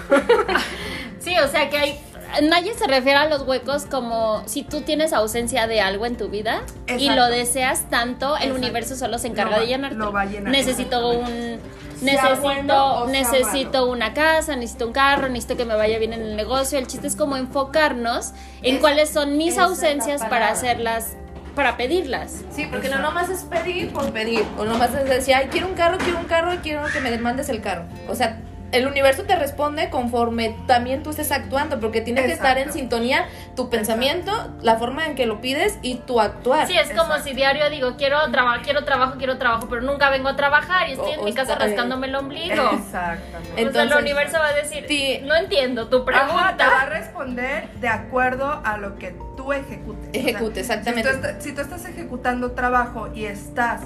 sí, 1.19 1.37
o 1.39 1.49
sea 1.49 1.69
que 1.69 1.77
hay 1.77 2.01
Nadie 2.43 2.75
se 2.75 2.87
refiere 2.87 3.19
a 3.19 3.29
los 3.29 3.43
huecos 3.43 3.87
como 3.87 4.43
si 4.47 4.63
tú 4.63 4.81
tienes 4.81 5.13
ausencia 5.13 5.67
de 5.67 5.81
algo 5.81 6.07
en 6.07 6.17
tu 6.17 6.29
vida 6.29 6.63
y 6.99 7.11
lo 7.11 7.27
deseas 7.27 7.89
tanto, 7.91 8.37
el 8.37 8.53
universo 8.53 8.97
solo 8.97 9.19
se 9.19 9.29
encarga 9.29 9.61
de 9.61 9.67
llenarte. 9.67 9.97
necesito 10.43 11.11
un 11.11 11.61
necesito 12.01 13.07
necesito 13.07 13.87
una 13.87 14.15
casa, 14.15 14.57
necesito 14.57 14.87
un 14.87 14.93
carro, 14.93 15.29
necesito 15.29 15.57
que 15.57 15.65
me 15.65 15.75
vaya 15.75 15.99
bien 15.99 16.13
en 16.13 16.23
el 16.23 16.37
negocio. 16.37 16.79
El 16.79 16.87
chiste 16.87 17.07
es 17.07 17.17
como 17.17 17.37
enfocarnos 17.37 18.33
en 18.63 18.79
cuáles 18.79 19.11
son 19.11 19.37
mis 19.37 19.59
ausencias 19.59 20.23
para 20.25 20.51
hacerlas 20.51 21.17
para 21.55 21.77
pedirlas. 21.77 22.43
Sí, 22.51 22.67
porque 22.71 22.89
no 22.89 22.99
nomás 22.99 23.31
es 23.31 23.45
pedir 23.45 23.93
por 23.93 24.13
pedir. 24.13 24.45
O 24.59 24.65
nomás 24.65 24.93
es 24.95 25.09
decir, 25.09 25.35
ay, 25.35 25.49
quiero 25.51 25.69
un 25.69 25.75
carro, 25.75 25.99
quiero 25.99 26.19
un 26.19 26.27
carro, 26.27 26.53
quiero 26.63 26.83
que 26.93 27.01
me 27.01 27.11
demandes 27.11 27.49
el 27.49 27.61
carro. 27.61 27.85
O 28.09 28.15
sea, 28.15 28.41
el 28.75 28.89
universo 28.89 29.23
te 29.23 29.37
responde 29.37 29.89
conforme 29.89 30.57
también 30.67 31.05
tú 31.05 31.11
estés 31.11 31.31
actuando, 31.31 31.79
porque 31.79 32.01
tiene 32.01 32.27
que 32.27 32.33
estar 32.33 32.59
en 32.59 32.73
sintonía 32.73 33.27
tu 33.55 33.71
pensamiento, 33.71 34.33
la 34.63 34.77
forma 34.77 35.07
en 35.07 35.15
que 35.15 35.27
lo 35.27 35.41
pides 35.41 35.79
y 35.81 35.97
tu 35.97 36.21
actuar. 36.21 36.67
Sí, 36.67 36.77
es 36.77 36.93
como 36.93 37.17
si 37.21 37.35
diario 37.35 37.71
digo, 37.71 37.95
quiero 37.97 38.19
trabajo, 38.33 38.63
quiero 38.65 38.85
trabajo, 38.85 39.15
quiero 39.17 39.39
trabajo, 39.39 39.69
pero 39.69 39.81
nunca 39.83 40.11
vengo 40.11 40.29
a 40.29 40.37
trabajar 40.37 40.89
y 40.89 40.93
estoy 40.95 41.13
en 41.13 41.25
mi 41.25 41.33
casa 41.33 41.55
rascándome 41.55 42.09
el 42.09 42.17
ombligo. 42.17 42.71
Exactamente. 42.73 43.63
Entonces 43.63 43.93
el 43.93 44.03
universo 44.03 44.39
va 44.39 44.49
a 44.49 44.55
decir, 44.55 45.23
no 45.25 45.37
entiendo 45.37 45.89
tu 45.89 46.05
pregunta. 46.05 46.57
te 46.57 46.65
va 46.65 46.81
a 46.81 46.87
responder 46.91 47.69
de 47.81 47.89
acuerdo 47.89 48.61
a 48.65 48.77
lo 48.77 48.97
que 48.97 49.15
tú 49.37 49.53
ejecutes. 49.53 50.11
Ejecute, 50.13 50.61
exactamente. 50.61 51.13
Si 51.13 51.21
tú, 51.21 51.29
si 51.39 51.53
tú, 51.53 51.61
estás 51.61 51.85
ejecutando 51.85 52.53
trabajo 52.53 53.09
y 53.15 53.27
estás 53.27 53.83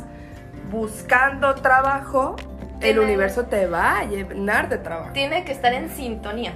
buscando 0.70 1.54
trabajo, 1.56 2.36
el 2.80 2.98
universo 2.98 3.44
te 3.46 3.66
va 3.66 3.98
a 3.98 4.04
llenar 4.04 4.68
de 4.68 4.78
trabajo. 4.78 5.12
Tiene 5.12 5.44
que 5.44 5.52
estar 5.52 5.72
en 5.72 5.90
sintonía. 5.90 6.54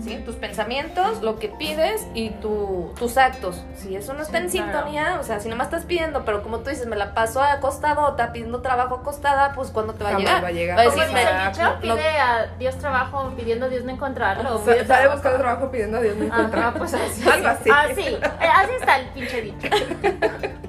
¿sí? 0.00 0.22
Tus 0.24 0.36
pensamientos, 0.36 1.22
lo 1.22 1.38
que 1.38 1.48
pides 1.48 2.06
y 2.14 2.30
tu, 2.30 2.92
tus 2.98 3.16
actos. 3.18 3.62
Si 3.76 3.94
eso 3.94 4.14
no 4.14 4.22
está 4.22 4.38
en 4.38 4.50
sintonía, 4.50 5.18
o 5.20 5.22
sea, 5.22 5.40
si 5.40 5.48
nomás 5.48 5.66
estás 5.66 5.84
pidiendo, 5.84 6.24
pero 6.24 6.42
como 6.42 6.60
tú 6.60 6.70
dices, 6.70 6.86
me 6.86 6.96
la 6.96 7.14
paso 7.14 7.42
acostadota, 7.42 8.32
pidiendo 8.32 8.62
trabajo 8.62 8.96
acostada, 8.96 9.52
pues 9.54 9.70
¿cuándo 9.70 9.94
te 9.94 10.04
va 10.04 10.10
a 10.10 10.18
llegar? 10.18 10.44
Va 10.44 10.48
a 10.48 10.52
llegar. 10.52 10.78
Va 10.78 10.82
a 10.82 10.84
decir, 10.84 11.02
dicho, 11.04 11.78
pide 11.80 12.08
a 12.18 12.46
Dios 12.58 12.78
trabajo 12.78 13.32
pidiendo 13.36 13.66
a 13.66 13.68
Dios 13.68 13.84
no 13.84 13.92
encontrarlo. 13.92 14.56
O 14.56 14.64
sale 14.64 15.08
buscando 15.08 15.38
trabajo 15.38 15.70
pidiendo 15.70 15.98
a 15.98 16.00
Dios 16.00 16.16
no 16.16 16.24
encontrarlo. 16.24 16.78
pues 16.78 16.94
así. 16.94 17.28
Algo 17.28 17.48
así. 17.48 17.70
Así, 17.70 18.06
eh, 18.06 18.48
así 18.54 18.72
está 18.80 18.98
el 18.98 19.06
pinche 19.08 19.42
dicho. 19.42 19.68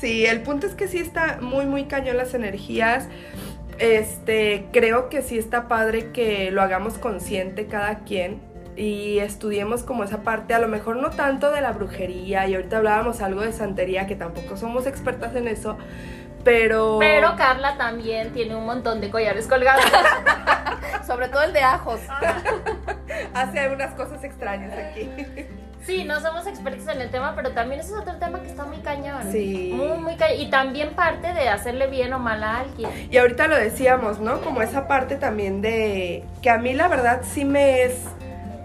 Sí, 0.00 0.24
el 0.24 0.40
punto 0.40 0.66
es 0.66 0.74
que 0.74 0.88
sí 0.88 0.98
está 0.98 1.36
muy, 1.42 1.66
muy 1.66 1.84
cañón 1.84 2.16
las 2.16 2.32
energías. 2.32 3.06
Este, 3.80 4.66
creo 4.72 5.08
que 5.08 5.22
sí 5.22 5.38
está 5.38 5.66
padre 5.66 6.12
que 6.12 6.50
lo 6.50 6.60
hagamos 6.60 6.98
consciente 6.98 7.66
cada 7.66 8.00
quien 8.00 8.42
y 8.76 9.18
estudiemos 9.18 9.82
como 9.82 10.04
esa 10.04 10.22
parte, 10.22 10.54
a 10.54 10.58
lo 10.58 10.68
mejor 10.68 10.96
no 10.96 11.10
tanto 11.10 11.50
de 11.50 11.60
la 11.60 11.72
brujería, 11.72 12.46
y 12.46 12.54
ahorita 12.54 12.78
hablábamos 12.78 13.20
algo 13.20 13.40
de 13.40 13.52
santería, 13.52 14.06
que 14.06 14.16
tampoco 14.16 14.56
somos 14.56 14.86
expertas 14.86 15.34
en 15.34 15.48
eso, 15.48 15.76
pero... 16.44 16.98
Pero 17.00 17.36
Carla 17.36 17.76
también 17.76 18.32
tiene 18.32 18.54
un 18.54 18.64
montón 18.64 19.00
de 19.00 19.10
collares 19.10 19.46
colgados. 19.46 19.84
Sobre 21.06 21.28
todo 21.28 21.42
el 21.42 21.52
de 21.52 21.60
ajos. 21.60 22.00
Hace 23.34 23.60
algunas 23.60 23.94
cosas 23.94 24.22
extrañas 24.24 24.72
aquí. 24.72 25.10
Sí, 25.86 26.04
no 26.04 26.20
somos 26.20 26.46
expertos 26.46 26.86
en 26.88 27.00
el 27.00 27.10
tema, 27.10 27.34
pero 27.34 27.52
también 27.52 27.80
ese 27.80 27.92
es 27.92 27.98
otro 27.98 28.14
tema 28.16 28.40
que 28.40 28.48
está 28.48 28.64
muy 28.64 28.78
cañón. 28.78 29.32
Sí. 29.32 29.72
Muy, 29.74 29.98
muy 29.98 30.16
cañón. 30.16 30.40
Y 30.40 30.50
también 30.50 30.90
parte 30.90 31.32
de 31.32 31.48
hacerle 31.48 31.86
bien 31.86 32.12
o 32.12 32.18
mal 32.18 32.42
a 32.44 32.60
alguien. 32.60 32.90
Y 33.10 33.16
ahorita 33.16 33.48
lo 33.48 33.56
decíamos, 33.56 34.20
¿no? 34.20 34.40
Como 34.40 34.62
esa 34.62 34.86
parte 34.86 35.16
también 35.16 35.62
de 35.62 36.24
que 36.42 36.50
a 36.50 36.58
mí 36.58 36.74
la 36.74 36.88
verdad 36.88 37.22
sí 37.22 37.44
me 37.44 37.82
es 37.82 37.94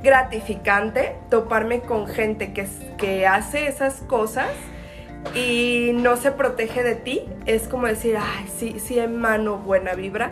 gratificante 0.03 1.15
toparme 1.29 1.81
con 1.81 2.07
gente 2.07 2.53
que, 2.53 2.67
que 2.97 3.25
hace 3.25 3.67
esas 3.67 3.95
cosas 4.01 4.49
y 5.33 5.91
no 5.95 6.17
se 6.17 6.31
protege 6.31 6.83
de 6.83 6.95
ti. 6.95 7.25
Es 7.45 7.67
como 7.67 7.87
decir, 7.87 8.17
ay, 8.19 8.45
sí, 8.57 8.79
sí 8.79 8.99
emano 8.99 9.57
buena 9.57 9.93
vibra. 9.93 10.31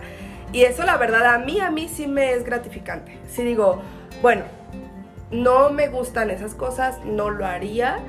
Y 0.51 0.63
eso 0.63 0.83
la 0.83 0.97
verdad 0.97 1.25
a 1.33 1.39
mí, 1.39 1.59
a 1.59 1.71
mí 1.71 1.89
sí 1.89 2.07
me 2.07 2.33
es 2.33 2.43
gratificante. 2.43 3.17
Si 3.27 3.43
digo, 3.43 3.81
bueno, 4.21 4.43
no 5.33 5.71
me 5.71 5.87
gustan 5.87 6.29
esas 6.29 6.53
cosas, 6.53 6.99
no 7.03 7.29
lo 7.29 7.45
haría, 7.45 7.99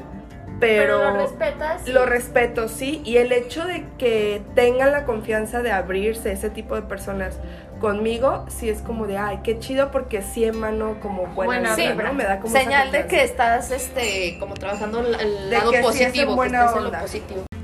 pero, 0.61 0.99
lo 0.99 1.17
respetas. 1.17 1.89
Lo 1.89 2.07
respeto, 2.07 2.69
sí, 2.69 3.03
y 3.05 3.17
el 3.17 3.33
hecho 3.33 3.65
de 3.65 3.87
que 3.99 4.43
tengan 4.55 4.93
la 4.93 5.05
confianza 5.05 5.63
de 5.63 5.73
abrirse 5.73 6.33
ese 6.33 6.51
tipo 6.51 6.77
de 6.77 6.83
personas 6.83 7.39
conmigo, 7.81 8.47
sí 8.49 8.69
es 8.69 8.81
como 8.81 9.07
de, 9.07 9.19
ay, 9.19 9.41
qué 9.43 9.59
chido 9.59 9.91
porque 9.91 10.23
sí 10.23 10.45
emano 10.45 11.01
como 11.01 11.27
buena, 11.27 11.75
sí, 11.75 11.87
¿no? 11.89 12.15
Me 12.15 12.25
da 12.25 12.41
como 12.41 12.55
señal 12.55 12.93
de 12.93 13.07
que 13.07 13.25
estás 13.25 13.71
este 13.71 14.39
como 14.39 14.55
trabajando 14.55 15.01
el, 15.01 15.51
lado 15.51 15.73
positivo, 15.83 16.37
buena 16.37 16.73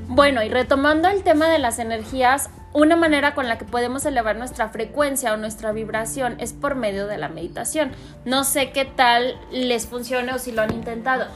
Bueno, 0.09 0.43
y 0.43 0.49
retomando 0.49 1.09
el 1.09 1.23
tema 1.23 1.49
de 1.49 1.59
las 1.59 1.79
energías, 1.79 2.51
una 2.73 2.97
manera 2.97 3.35
con 3.35 3.49
la 3.49 3.59
que 3.59 3.65
podemos 3.65 4.07
elevar 4.07 4.37
nuestra 4.37 4.69
frecuencia 4.69 5.35
o 5.35 5.37
nuestra 5.37 5.73
vibración 5.73 6.37
es 6.39 6.53
por 6.53 6.77
medio 6.77 7.07
de 7.07 7.19
la 7.19 7.29
meditación. 7.29 7.91
No 8.25 8.45
sé 8.45 8.71
qué 8.71 8.85
tal 8.85 9.37
les 9.51 9.87
funcione 9.87 10.33
o 10.33 10.39
si 10.39 10.53
lo 10.53 10.63
han 10.63 10.73
intentado. 10.73 11.27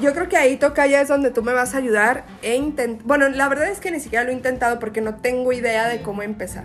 Yo 0.00 0.12
creo 0.14 0.28
que 0.28 0.36
ahí 0.36 0.56
toca 0.56 0.86
ya 0.86 1.00
es 1.00 1.08
donde 1.08 1.30
tú 1.30 1.42
me 1.42 1.52
vas 1.52 1.74
a 1.74 1.78
ayudar. 1.78 2.24
E 2.42 2.58
bueno, 3.04 3.28
la 3.28 3.48
verdad 3.48 3.68
es 3.68 3.80
que 3.80 3.90
ni 3.90 4.00
siquiera 4.00 4.24
lo 4.24 4.30
he 4.30 4.34
intentado 4.34 4.78
porque 4.78 5.00
no 5.00 5.16
tengo 5.16 5.52
idea 5.52 5.88
de 5.88 6.00
cómo 6.02 6.22
empezar. 6.22 6.64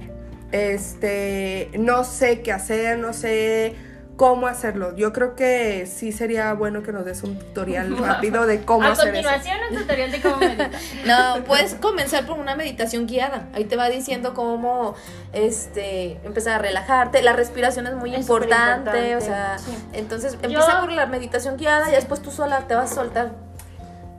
Este, 0.51 1.71
no 1.77 2.03
sé 2.03 2.41
qué 2.41 2.51
hacer, 2.51 2.99
no 2.99 3.11
sé 3.11 3.75
cómo 4.15 4.47
hacerlo. 4.47 4.95
Yo 4.95 5.11
creo 5.13 5.35
que 5.35 5.85
sí 5.87 6.11
sería 6.11 6.53
bueno 6.53 6.83
que 6.83 6.91
nos 6.91 7.05
des 7.05 7.23
un 7.23 7.37
tutorial 7.37 7.97
rápido 7.99 8.45
de 8.45 8.63
cómo 8.63 8.87
hacer 8.87 9.15
eso. 9.15 9.29
A 9.29 9.33
continuación 9.33 9.57
un 9.71 9.77
tutorial 9.77 10.11
de 10.11 10.21
cómo 10.21 10.37
meditar. 10.37 10.71
no, 11.05 11.43
puedes 11.45 11.75
comenzar 11.75 12.25
por 12.25 12.39
una 12.39 12.55
meditación 12.55 13.07
guiada. 13.07 13.47
Ahí 13.53 13.65
te 13.65 13.75
va 13.75 13.89
diciendo 13.89 14.33
cómo 14.33 14.95
este 15.33 16.19
empezar 16.23 16.55
a 16.55 16.57
relajarte. 16.59 17.21
La 17.21 17.33
respiración 17.33 17.87
es 17.87 17.95
muy 17.95 18.15
importante, 18.15 19.15
o 19.15 19.21
sea, 19.21 19.57
entonces 19.93 20.37
empieza 20.41 20.81
por 20.81 20.91
la 20.91 21.05
meditación 21.05 21.57
guiada 21.57 21.89
y 21.89 21.91
después 21.93 22.21
tú 22.21 22.31
sola 22.31 22.67
te 22.67 22.75
vas 22.75 22.91
a 22.91 22.95
soltar. 22.95 23.31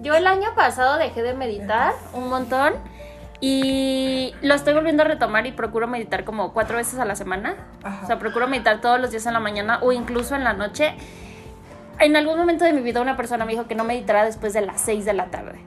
Yo 0.01 0.15
el 0.15 0.27
año 0.27 0.55
pasado 0.55 0.99
dejé 0.99 1.23
de 1.23 1.35
meditar 1.35 1.95
un 2.13 2.29
montón 2.29 2.75
y 3.41 4.35
lo 4.43 4.55
estoy 4.55 4.75
volviendo 4.75 5.03
a 5.03 5.07
retomar 5.07 5.47
y 5.47 5.53
procuro 5.53 5.87
meditar 5.87 6.25
como 6.25 6.53
cuatro 6.53 6.77
veces 6.77 6.99
a 6.99 7.05
la 7.05 7.17
semana. 7.17 7.57
O 8.03 8.07
sea, 8.07 8.19
procuro 8.19 8.47
meditar 8.47 8.81
todos 8.81 9.01
los 9.01 9.11
días 9.11 9.27
en 9.27 9.33
la 9.33 9.41
mañana 9.41 9.79
o 9.83 9.93
incluso 9.93 10.35
en 10.35 10.45
la 10.45 10.53
noche. 10.55 10.95
En 11.99 12.17
algún 12.17 12.37
momento 12.39 12.65
de 12.65 12.73
mi 12.73 12.81
vida 12.81 13.01
una 13.01 13.17
persona 13.17 13.45
me 13.45 13.53
dijo 13.53 13.67
que 13.67 13.75
no 13.75 13.85
meditara 13.85 14.25
después 14.25 14.53
de 14.53 14.63
las 14.63 14.81
seis 14.81 15.05
de 15.05 15.13
la 15.13 15.27
tarde. 15.27 15.61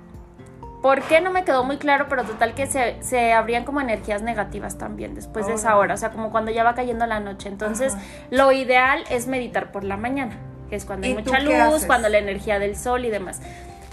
¿Por 0.82 1.02
qué? 1.02 1.22
No 1.22 1.32
me 1.32 1.44
quedó 1.44 1.64
muy 1.64 1.78
claro, 1.78 2.06
pero 2.08 2.24
total 2.24 2.54
que 2.54 2.68
se, 2.68 3.02
se 3.02 3.34
abrían 3.34 3.66
como 3.66 3.82
energías 3.82 4.22
negativas 4.22 4.78
también 4.78 5.16
después 5.16 5.48
de 5.48 5.54
esa 5.54 5.76
hora, 5.76 5.96
o 5.96 5.98
sea, 5.98 6.12
como 6.12 6.30
cuando 6.30 6.52
ya 6.52 6.64
va 6.64 6.76
cayendo 6.76 7.06
la 7.08 7.20
noche. 7.20 7.50
Entonces, 7.50 7.96
lo 8.30 8.52
ideal 8.52 9.04
es 9.10 9.28
meditar 9.28 9.72
por 9.72 9.84
la 9.84 9.98
mañana, 9.98 10.38
que 10.70 10.76
es 10.76 10.86
cuando 10.86 11.08
hay 11.08 11.16
mucha 11.16 11.40
luz, 11.40 11.86
cuando 11.86 12.10
la 12.10 12.20
energía 12.20 12.60
del 12.60 12.76
sol 12.76 13.06
y 13.06 13.10
demás. 13.10 13.42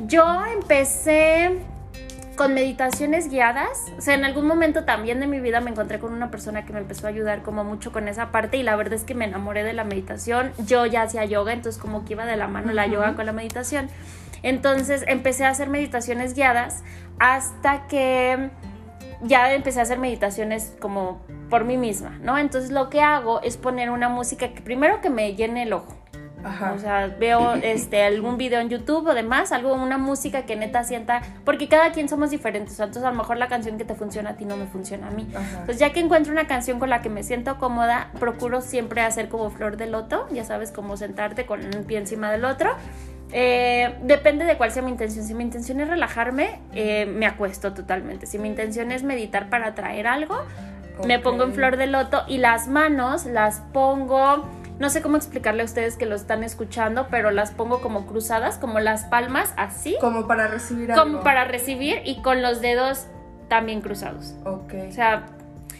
Yo 0.06 0.44
empecé 0.44 1.58
con 2.34 2.54
meditaciones 2.54 3.30
guiadas. 3.30 3.92
O 3.96 4.00
sea, 4.00 4.14
en 4.14 4.24
algún 4.24 4.46
momento 4.46 4.84
también 4.84 5.20
de 5.20 5.26
mi 5.26 5.40
vida 5.40 5.60
me 5.60 5.70
encontré 5.70 5.98
con 5.98 6.12
una 6.12 6.30
persona 6.30 6.64
que 6.64 6.72
me 6.72 6.80
empezó 6.80 7.06
a 7.06 7.10
ayudar 7.10 7.42
como 7.42 7.64
mucho 7.64 7.92
con 7.92 8.08
esa 8.08 8.30
parte 8.30 8.56
y 8.56 8.62
la 8.62 8.76
verdad 8.76 8.94
es 8.94 9.04
que 9.04 9.14
me 9.14 9.24
enamoré 9.24 9.64
de 9.64 9.72
la 9.72 9.84
meditación. 9.84 10.52
Yo 10.58 10.86
ya 10.86 11.02
hacía 11.02 11.24
yoga, 11.24 11.52
entonces 11.52 11.80
como 11.80 12.04
que 12.04 12.12
iba 12.14 12.26
de 12.26 12.36
la 12.36 12.48
mano 12.48 12.72
la 12.72 12.86
yoga 12.86 13.14
con 13.14 13.26
la 13.26 13.32
meditación. 13.32 13.88
Entonces 14.42 15.04
empecé 15.08 15.44
a 15.44 15.48
hacer 15.48 15.68
meditaciones 15.68 16.34
guiadas 16.34 16.82
hasta 17.18 17.86
que 17.86 18.50
ya 19.22 19.52
empecé 19.54 19.80
a 19.80 19.82
hacer 19.82 19.98
meditaciones 19.98 20.74
como 20.80 21.22
por 21.48 21.64
mí 21.64 21.76
misma, 21.76 22.18
¿no? 22.22 22.36
Entonces 22.36 22.70
lo 22.70 22.90
que 22.90 23.00
hago 23.00 23.40
es 23.42 23.56
poner 23.56 23.90
una 23.90 24.08
música 24.08 24.48
que 24.52 24.60
primero 24.60 25.00
que 25.00 25.10
me 25.10 25.34
llene 25.34 25.62
el 25.62 25.72
ojo. 25.72 26.03
O 26.74 26.78
sea, 26.78 27.06
veo 27.18 27.54
este 27.54 28.02
algún 28.02 28.36
video 28.36 28.60
en 28.60 28.68
YouTube 28.68 29.06
o 29.06 29.14
demás, 29.14 29.52
algo, 29.52 29.74
una 29.74 29.98
música 29.98 30.42
que 30.42 30.56
neta 30.56 30.84
sienta, 30.84 31.22
porque 31.44 31.68
cada 31.68 31.92
quien 31.92 32.08
somos 32.08 32.30
diferentes, 32.30 32.78
entonces 32.78 33.02
a 33.02 33.10
lo 33.10 33.16
mejor 33.16 33.38
la 33.38 33.48
canción 33.48 33.78
que 33.78 33.84
te 33.84 33.94
funciona 33.94 34.30
a 34.30 34.36
ti 34.36 34.44
no 34.44 34.56
me 34.56 34.66
funciona 34.66 35.08
a 35.08 35.10
mí. 35.10 35.26
Entonces 35.32 35.78
ya 35.78 35.92
que 35.92 36.00
encuentro 36.00 36.32
una 36.32 36.46
canción 36.46 36.78
con 36.78 36.90
la 36.90 37.02
que 37.02 37.08
me 37.08 37.22
siento 37.22 37.58
cómoda, 37.58 38.10
procuro 38.18 38.60
siempre 38.60 39.00
hacer 39.00 39.28
como 39.28 39.50
flor 39.50 39.76
de 39.76 39.86
loto, 39.86 40.28
ya 40.32 40.44
sabes, 40.44 40.70
como 40.70 40.96
sentarte 40.96 41.46
con 41.46 41.60
un 41.64 41.84
pie 41.84 41.98
encima 41.98 42.30
del 42.30 42.44
otro. 42.44 42.70
Eh, 43.32 43.96
depende 44.02 44.44
de 44.44 44.56
cuál 44.56 44.70
sea 44.70 44.82
mi 44.82 44.90
intención. 44.90 45.24
Si 45.24 45.34
mi 45.34 45.42
intención 45.42 45.80
es 45.80 45.88
relajarme, 45.88 46.60
eh, 46.72 47.06
me 47.06 47.26
acuesto 47.26 47.72
totalmente. 47.72 48.26
Si 48.26 48.38
mi 48.38 48.48
intención 48.48 48.92
es 48.92 49.02
meditar 49.02 49.48
para 49.48 49.68
atraer 49.68 50.06
algo, 50.06 50.36
me 51.04 51.18
pongo 51.18 51.42
en 51.42 51.52
flor 51.52 51.76
de 51.76 51.88
loto 51.88 52.22
y 52.28 52.38
las 52.38 52.68
manos 52.68 53.26
las 53.26 53.60
pongo 53.72 54.48
no 54.78 54.90
sé 54.90 55.02
cómo 55.02 55.16
explicarle 55.16 55.62
a 55.62 55.64
ustedes 55.64 55.96
que 55.96 56.06
lo 56.06 56.16
están 56.16 56.42
escuchando, 56.42 57.06
pero 57.10 57.30
las 57.30 57.52
pongo 57.52 57.80
como 57.80 58.06
cruzadas, 58.06 58.58
como 58.58 58.80
las 58.80 59.04
palmas 59.04 59.52
así. 59.56 59.96
Como 60.00 60.26
para 60.26 60.48
recibir 60.48 60.90
algo. 60.92 61.04
Como 61.04 61.22
para 61.22 61.44
recibir 61.44 62.02
y 62.04 62.22
con 62.22 62.42
los 62.42 62.60
dedos 62.60 63.06
también 63.48 63.80
cruzados. 63.80 64.34
Ok. 64.44 64.74
O 64.88 64.92
sea, 64.92 65.26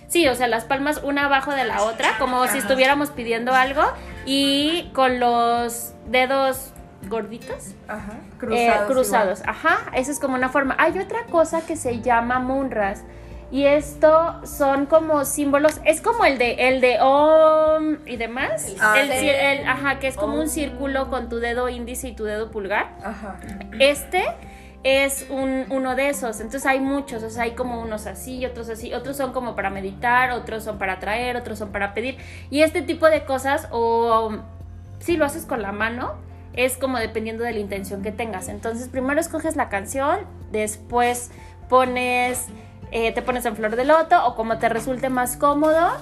sí, 0.07 0.29
o 0.29 0.35
sea, 0.35 0.47
las 0.47 0.65
palmas 0.65 1.01
una 1.03 1.27
abajo 1.27 1.53
de 1.53 1.65
la 1.65 1.83
otra, 1.83 2.17
como 2.19 2.47
si 2.47 2.59
estuviéramos 2.59 3.11
pidiendo 3.11 3.53
algo 3.53 3.83
y 4.27 4.91
con 4.93 5.19
los 5.19 5.93
dedos 6.07 6.73
gorditos. 7.09 7.75
Ajá. 7.89 8.21
Cruzados. 8.39 8.83
Eh, 8.83 8.87
cruzados. 8.87 9.43
Ajá. 9.45 9.79
Esa 9.95 10.13
es 10.13 10.21
como 10.21 10.35
una 10.35 10.49
forma. 10.49 10.77
Hay 10.79 10.99
otra 10.99 11.25
cosa 11.27 11.67
que 11.67 11.77
se 11.77 12.01
llama 12.01 12.39
munras 12.39 13.03
y 13.51 13.67
esto 13.67 14.41
son 14.45 14.87
como 14.87 15.25
símbolos, 15.25 15.81
es 15.85 16.01
como 16.01 16.25
el 16.25 16.39
de 16.39 16.69
el 16.69 16.81
de 16.81 16.99
Om 17.01 17.99
y 18.07 18.17
demás. 18.17 18.75
El, 18.97 19.67
ajá, 19.67 19.99
que 19.99 20.09
es 20.09 20.17
como 20.17 20.37
un 20.41 20.49
círculo 20.49 21.11
con 21.11 21.29
tu 21.29 21.39
dedo 21.39 21.69
índice 21.69 22.09
y 22.09 22.13
tu 22.13 22.25
dedo 22.25 22.51
pulgar. 22.51 22.97
Ajá. 23.03 23.39
Este 23.79 24.25
es 24.83 25.27
un, 25.31 25.67
uno 25.71 25.97
de 25.97 26.11
esos. 26.11 26.41
Entonces 26.41 26.67
hay 26.67 26.81
muchos, 26.81 27.23
o 27.23 27.31
sea, 27.31 27.45
hay 27.45 27.53
como 27.53 27.81
unos 27.81 28.07
así 28.07 28.39
y 28.39 28.47
otros 28.47 28.69
así. 28.69 28.93
Otros 28.93 29.17
son 29.17 29.33
como 29.33 29.57
para 29.57 29.71
meditar, 29.71 30.31
otros 30.33 30.65
son 30.65 30.79
para 30.79 31.01
traer, 31.01 31.37
otros 31.37 31.59
son 31.59 31.73
para 31.73 31.95
pedir. 31.95 32.19
Y 32.51 32.63
este 32.63 32.83
tipo 32.83 33.09
de 33.09 33.25
cosas, 33.25 33.69
o 33.71 34.37
si 34.99 35.17
lo 35.17 35.25
haces 35.25 35.47
con 35.47 35.63
la 35.63 35.73
mano, 35.73 36.15
es 36.53 36.77
como 36.77 36.99
dependiendo 36.99 37.45
de 37.45 37.53
la 37.53 37.59
intención 37.59 38.03
que 38.03 38.13
tengas. 38.13 38.49
Entonces 38.49 38.89
primero 38.89 39.21
escoges 39.21 39.57
la 39.57 39.69
canción, 39.69 40.21
después 40.53 41.31
pones 41.69 42.47
eh, 42.93 43.13
te 43.13 43.23
pones 43.23 43.45
en 43.47 43.57
flor 43.57 43.77
de 43.77 43.85
loto 43.85 44.27
o 44.27 44.35
como 44.35 44.59
te 44.59 44.69
resulte 44.69 45.09
más 45.11 45.37
cómodo 45.37 45.93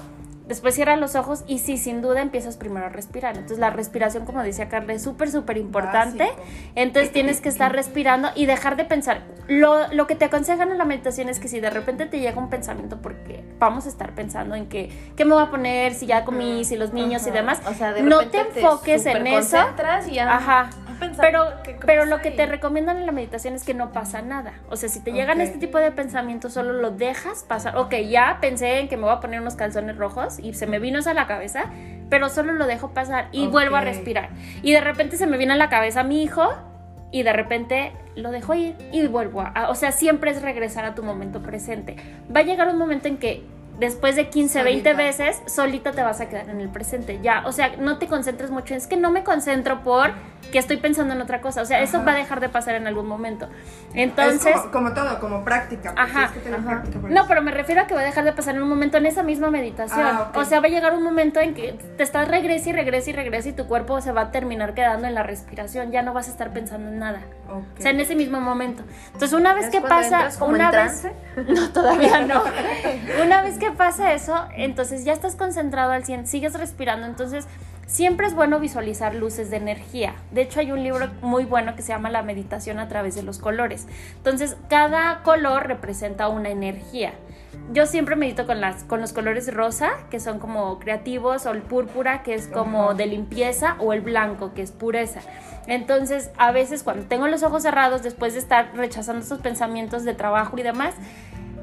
Después 0.47 0.75
cierras 0.75 0.99
los 0.99 1.15
ojos 1.15 1.45
y 1.47 1.61
sí, 1.61 1.79
sin 1.79 2.03
duda 2.03 2.21
empiezas 2.21 2.57
primero 2.57 2.85
a 2.87 2.89
respirar. 2.89 3.37
Entonces 3.37 3.59
la 3.59 3.71
respiración, 3.71 4.27
como 4.27 4.43
decía 4.43 4.69
Carla, 4.69 4.93
es 4.93 5.03
súper, 5.03 5.31
súper 5.31 5.57
importante. 5.57 6.31
Entonces 6.75 7.13
tienes 7.15 7.41
que 7.41 7.49
estar 7.49 7.73
respirando 7.73 8.29
y 8.35 8.47
dejar 8.47 8.77
de 8.77 8.85
pensar. 8.85 9.23
Lo, 9.47 9.91
lo, 9.93 10.07
que 10.07 10.15
te 10.15 10.25
aconsejan 10.25 10.71
en 10.71 10.79
la 10.79 10.85
meditación 10.85 11.29
es 11.29 11.39
que 11.39 11.49
si 11.49 11.61
de 11.61 11.71
repente 11.71 12.07
te 12.07 12.19
llega 12.19 12.39
un 12.39 12.51
pensamiento, 12.51 13.01
porque 13.01 13.45
vamos 13.59 13.87
a 13.87 13.89
estar 13.89 14.15
pensando 14.15 14.55
en 14.55 14.67
que, 14.69 14.91
qué 15.17 15.25
me 15.25 15.33
voy 15.35 15.43
a 15.43 15.51
poner, 15.51 15.95
si 15.95 16.07
ya 16.07 16.25
comí, 16.25 16.65
si 16.65 16.77
los 16.77 16.93
niños 16.93 17.27
y 17.27 17.31
demás, 17.31 17.61
o 17.67 17.75
sea, 17.75 17.93
de 17.93 18.03
no 18.03 18.29
te 18.29 18.41
enfoques 18.41 19.07
en 19.07 19.27
eso. 19.27 19.57
Y 20.09 20.15
ya 20.15 20.37
Ajá. 20.37 20.71
Pero, 21.21 21.53
pero 21.85 22.05
lo 22.05 22.21
que 22.21 22.31
te 22.31 22.47
recomiendan 22.47 22.99
en 22.99 23.07
la 23.07 23.13
meditación 23.13 23.55
es 23.55 23.65
que 23.65 23.75
no 23.75 23.93
pasa 23.93 24.23
nada. 24.23 24.55
O 24.71 24.77
sea, 24.77 24.89
si 24.89 25.01
te 25.01 25.13
llegan 25.13 25.41
este 25.41 25.59
tipo 25.59 25.79
de 25.79 25.91
pensamientos, 25.93 26.53
solo 26.53 26.73
lo 26.73 26.91
dejas 26.91 27.45
pasar. 27.45 27.77
Ok, 27.77 27.95
ya 28.09 28.39
pensé 28.41 28.81
en 28.81 28.89
que 28.89 28.97
me 28.97 29.05
voy 29.05 29.13
a 29.13 29.21
poner 29.21 29.41
unos 29.41 29.57
calzones 29.57 29.97
rojos 29.97 30.39
y 30.39 30.55
se 30.55 30.67
me 30.67 30.79
vino 30.79 30.99
eso 30.99 31.11
a 31.11 31.15
la 31.15 31.27
cabeza, 31.27 31.65
pero 32.09 32.29
solo 32.29 32.53
lo 32.53 32.67
dejo 32.67 32.91
pasar 32.91 33.29
y 33.33 33.47
vuelvo 33.47 33.77
a 33.77 33.81
respirar. 33.81 34.31
Y 34.63 34.73
de 34.73 34.81
repente 34.81 35.17
se 35.17 35.27
me 35.27 35.39
viene 35.39 35.55
a 35.55 35.57
la 35.57 35.69
cabeza 35.69 36.03
mi 36.03 36.23
hijo 36.23 36.49
y 37.11 37.23
de 37.23 37.33
repente 37.33 37.93
lo 38.17 38.31
dejo 38.31 38.55
ir 38.55 38.75
y 38.93 39.07
vuelvo 39.07 39.43
a... 39.43 39.69
O 39.69 39.75
sea, 39.75 39.93
siempre 39.93 40.31
es 40.31 40.43
regresar 40.43 40.85
a 40.85 40.95
tu 40.95 41.03
momento 41.03 41.43
presente. 41.43 41.97
Va 42.35 42.41
a 42.41 42.43
llegar 42.43 42.69
un 42.69 42.79
momento 42.79 43.09
en 43.09 43.19
que 43.19 43.45
después 43.79 44.17
de 44.17 44.29
15, 44.29 44.63
20 44.63 44.95
veces, 44.95 45.43
solita 45.47 45.93
te 45.93 46.03
vas 46.03 46.21
a 46.21 46.29
quedar 46.29 46.49
en 46.49 46.61
el 46.61 46.69
presente. 46.69 47.21
Ya, 47.23 47.43
o 47.47 47.53
sea, 47.53 47.77
no 47.77 47.99
te 47.99 48.07
concentres 48.07 48.51
mucho. 48.51 48.75
Es 48.75 48.87
que 48.87 48.97
no 48.97 49.11
me 49.11 49.25
concentro 49.25 49.83
por 49.83 50.13
que 50.51 50.59
estoy 50.59 50.77
pensando 50.77 51.15
en 51.15 51.21
otra 51.21 51.41
cosa. 51.41 51.63
O 51.63 51.65
sea, 51.65 51.81
eso 51.83 52.05
va 52.05 52.13
a 52.13 52.17
dejar 52.17 52.41
de 52.41 52.49
pasar 52.49 52.75
en 52.75 52.87
algún 52.87 53.07
momento. 53.07 53.49
Entonces. 53.95 54.55
como, 54.73 54.93
todo, 54.93 55.19
como 55.21 55.45
práctica. 55.45 55.95
Pues, 55.95 56.11
ajá. 56.11 56.33
no, 57.09 57.27
pero 57.27 57.43
me 57.43 57.51
refiero 57.51 57.83
a 57.83 57.87
que 57.87 57.95
va 57.95 58.01
a 58.01 58.05
dejar 58.05 58.25
de 58.25 58.33
pasar 58.33 58.55
en 58.55 58.63
un 58.63 58.69
momento 58.69 58.99
en 58.99 59.07
esa 59.07 59.23
misma 59.23 59.51
meditación. 59.51 60.01
Ah, 60.05 60.33
o 60.35 60.45
sea, 60.45 60.61
va 60.61 60.67
a 60.67 60.71
llegar 60.71 60.95
un 60.95 61.03
momento 61.03 61.41
en 61.41 61.55
que 61.55 61.73
te 61.73 62.03
estás 62.03 62.29
regresa 62.29 62.71
y 62.71 62.73
regresa 62.73 63.11
y 63.11 63.13
regresa 63.13 63.49
y 63.49 63.53
tu 63.53 63.67
cuerpo 63.67 64.01
se 64.01 64.13
va 64.13 64.23
a 64.23 64.31
terminar 64.31 64.75
quedando 64.75 65.07
en 65.07 65.15
la 65.15 65.23
respiración. 65.23 65.91
Ya 65.91 66.03
no 66.03 66.13
vas 66.13 66.29
a 66.29 66.33
estar 66.33 66.53
pensando 66.53 66.89
en 66.89 66.99
nada. 66.99 67.21
O 67.49 67.63
sea, 67.81 67.91
en 67.91 68.01
ese 68.01 68.15
mismo 68.15 68.41
momento. 68.41 68.83
Entonces, 69.07 69.33
una 69.33 69.55
vez 69.55 69.71
que 69.71 69.81
pasa. 69.81 70.29
Una 70.45 70.71
vez. 70.71 71.07
No, 71.49 71.71
todavía 71.71 72.21
no. 72.27 72.43
una 73.25 73.43
vez 73.43 73.59
que 73.63 73.71
pasa 73.71 74.13
eso, 74.13 74.47
entonces 74.57 75.05
ya 75.05 75.13
estás 75.13 75.37
concentrado 75.37 75.93
al 75.93 76.05
100, 76.05 76.27
sigues 76.27 76.55
respirando. 76.55 77.07
Entonces 77.07 77.47
Siempre 77.93 78.27
es 78.27 78.35
bueno 78.35 78.59
visualizar 78.59 79.15
luces 79.15 79.51
de 79.51 79.57
energía. 79.57 80.15
De 80.31 80.41
hecho, 80.41 80.61
hay 80.61 80.73
un 80.73 80.83
libro 80.83 81.11
muy 81.21 81.45
bueno 81.45 81.77
que 81.77 81.83
se 81.83 81.89
llama 81.89 82.09
La 82.09 82.23
meditación 82.23 82.79
a 82.79 82.89
través 82.89 83.15
de 83.15 83.23
los 83.23 83.39
colores. 83.39 83.87
Entonces, 84.17 84.57
cada 84.71 85.23
color 85.23 85.67
representa 85.67 86.29
una 86.29 86.49
energía. 86.49 87.13
Yo 87.75 87.85
siempre 87.85 88.17
medito 88.17 88.47
con, 88.47 88.63
las, 88.63 88.85
con 88.85 89.03
los 89.03 89.13
colores 89.13 89.53
rosa, 89.53 89.91
que 90.11 90.21
son 90.21 90.39
como 90.39 90.79
creativos, 90.79 91.45
o 91.45 91.51
el 91.51 91.61
púrpura, 91.61 92.23
que 92.23 92.33
es 92.33 92.47
como 92.47 92.95
de 92.95 93.05
limpieza, 93.05 93.77
o 93.79 93.93
el 93.93 94.01
blanco, 94.01 94.55
que 94.55 94.63
es 94.63 94.73
pureza. 94.73 95.21
Entonces, 95.67 96.31
a 96.39 96.51
veces 96.51 96.83
cuando 96.83 97.05
tengo 97.05 97.29
los 97.29 97.43
ojos 97.43 97.63
cerrados, 97.63 98.03
después 98.03 98.33
de 98.33 98.39
estar 98.39 98.75
rechazando 98.75 99.23
esos 99.23 99.41
pensamientos 99.41 100.05
de 100.05 100.15
trabajo 100.15 100.57
y 100.57 100.63
demás, 100.63 100.95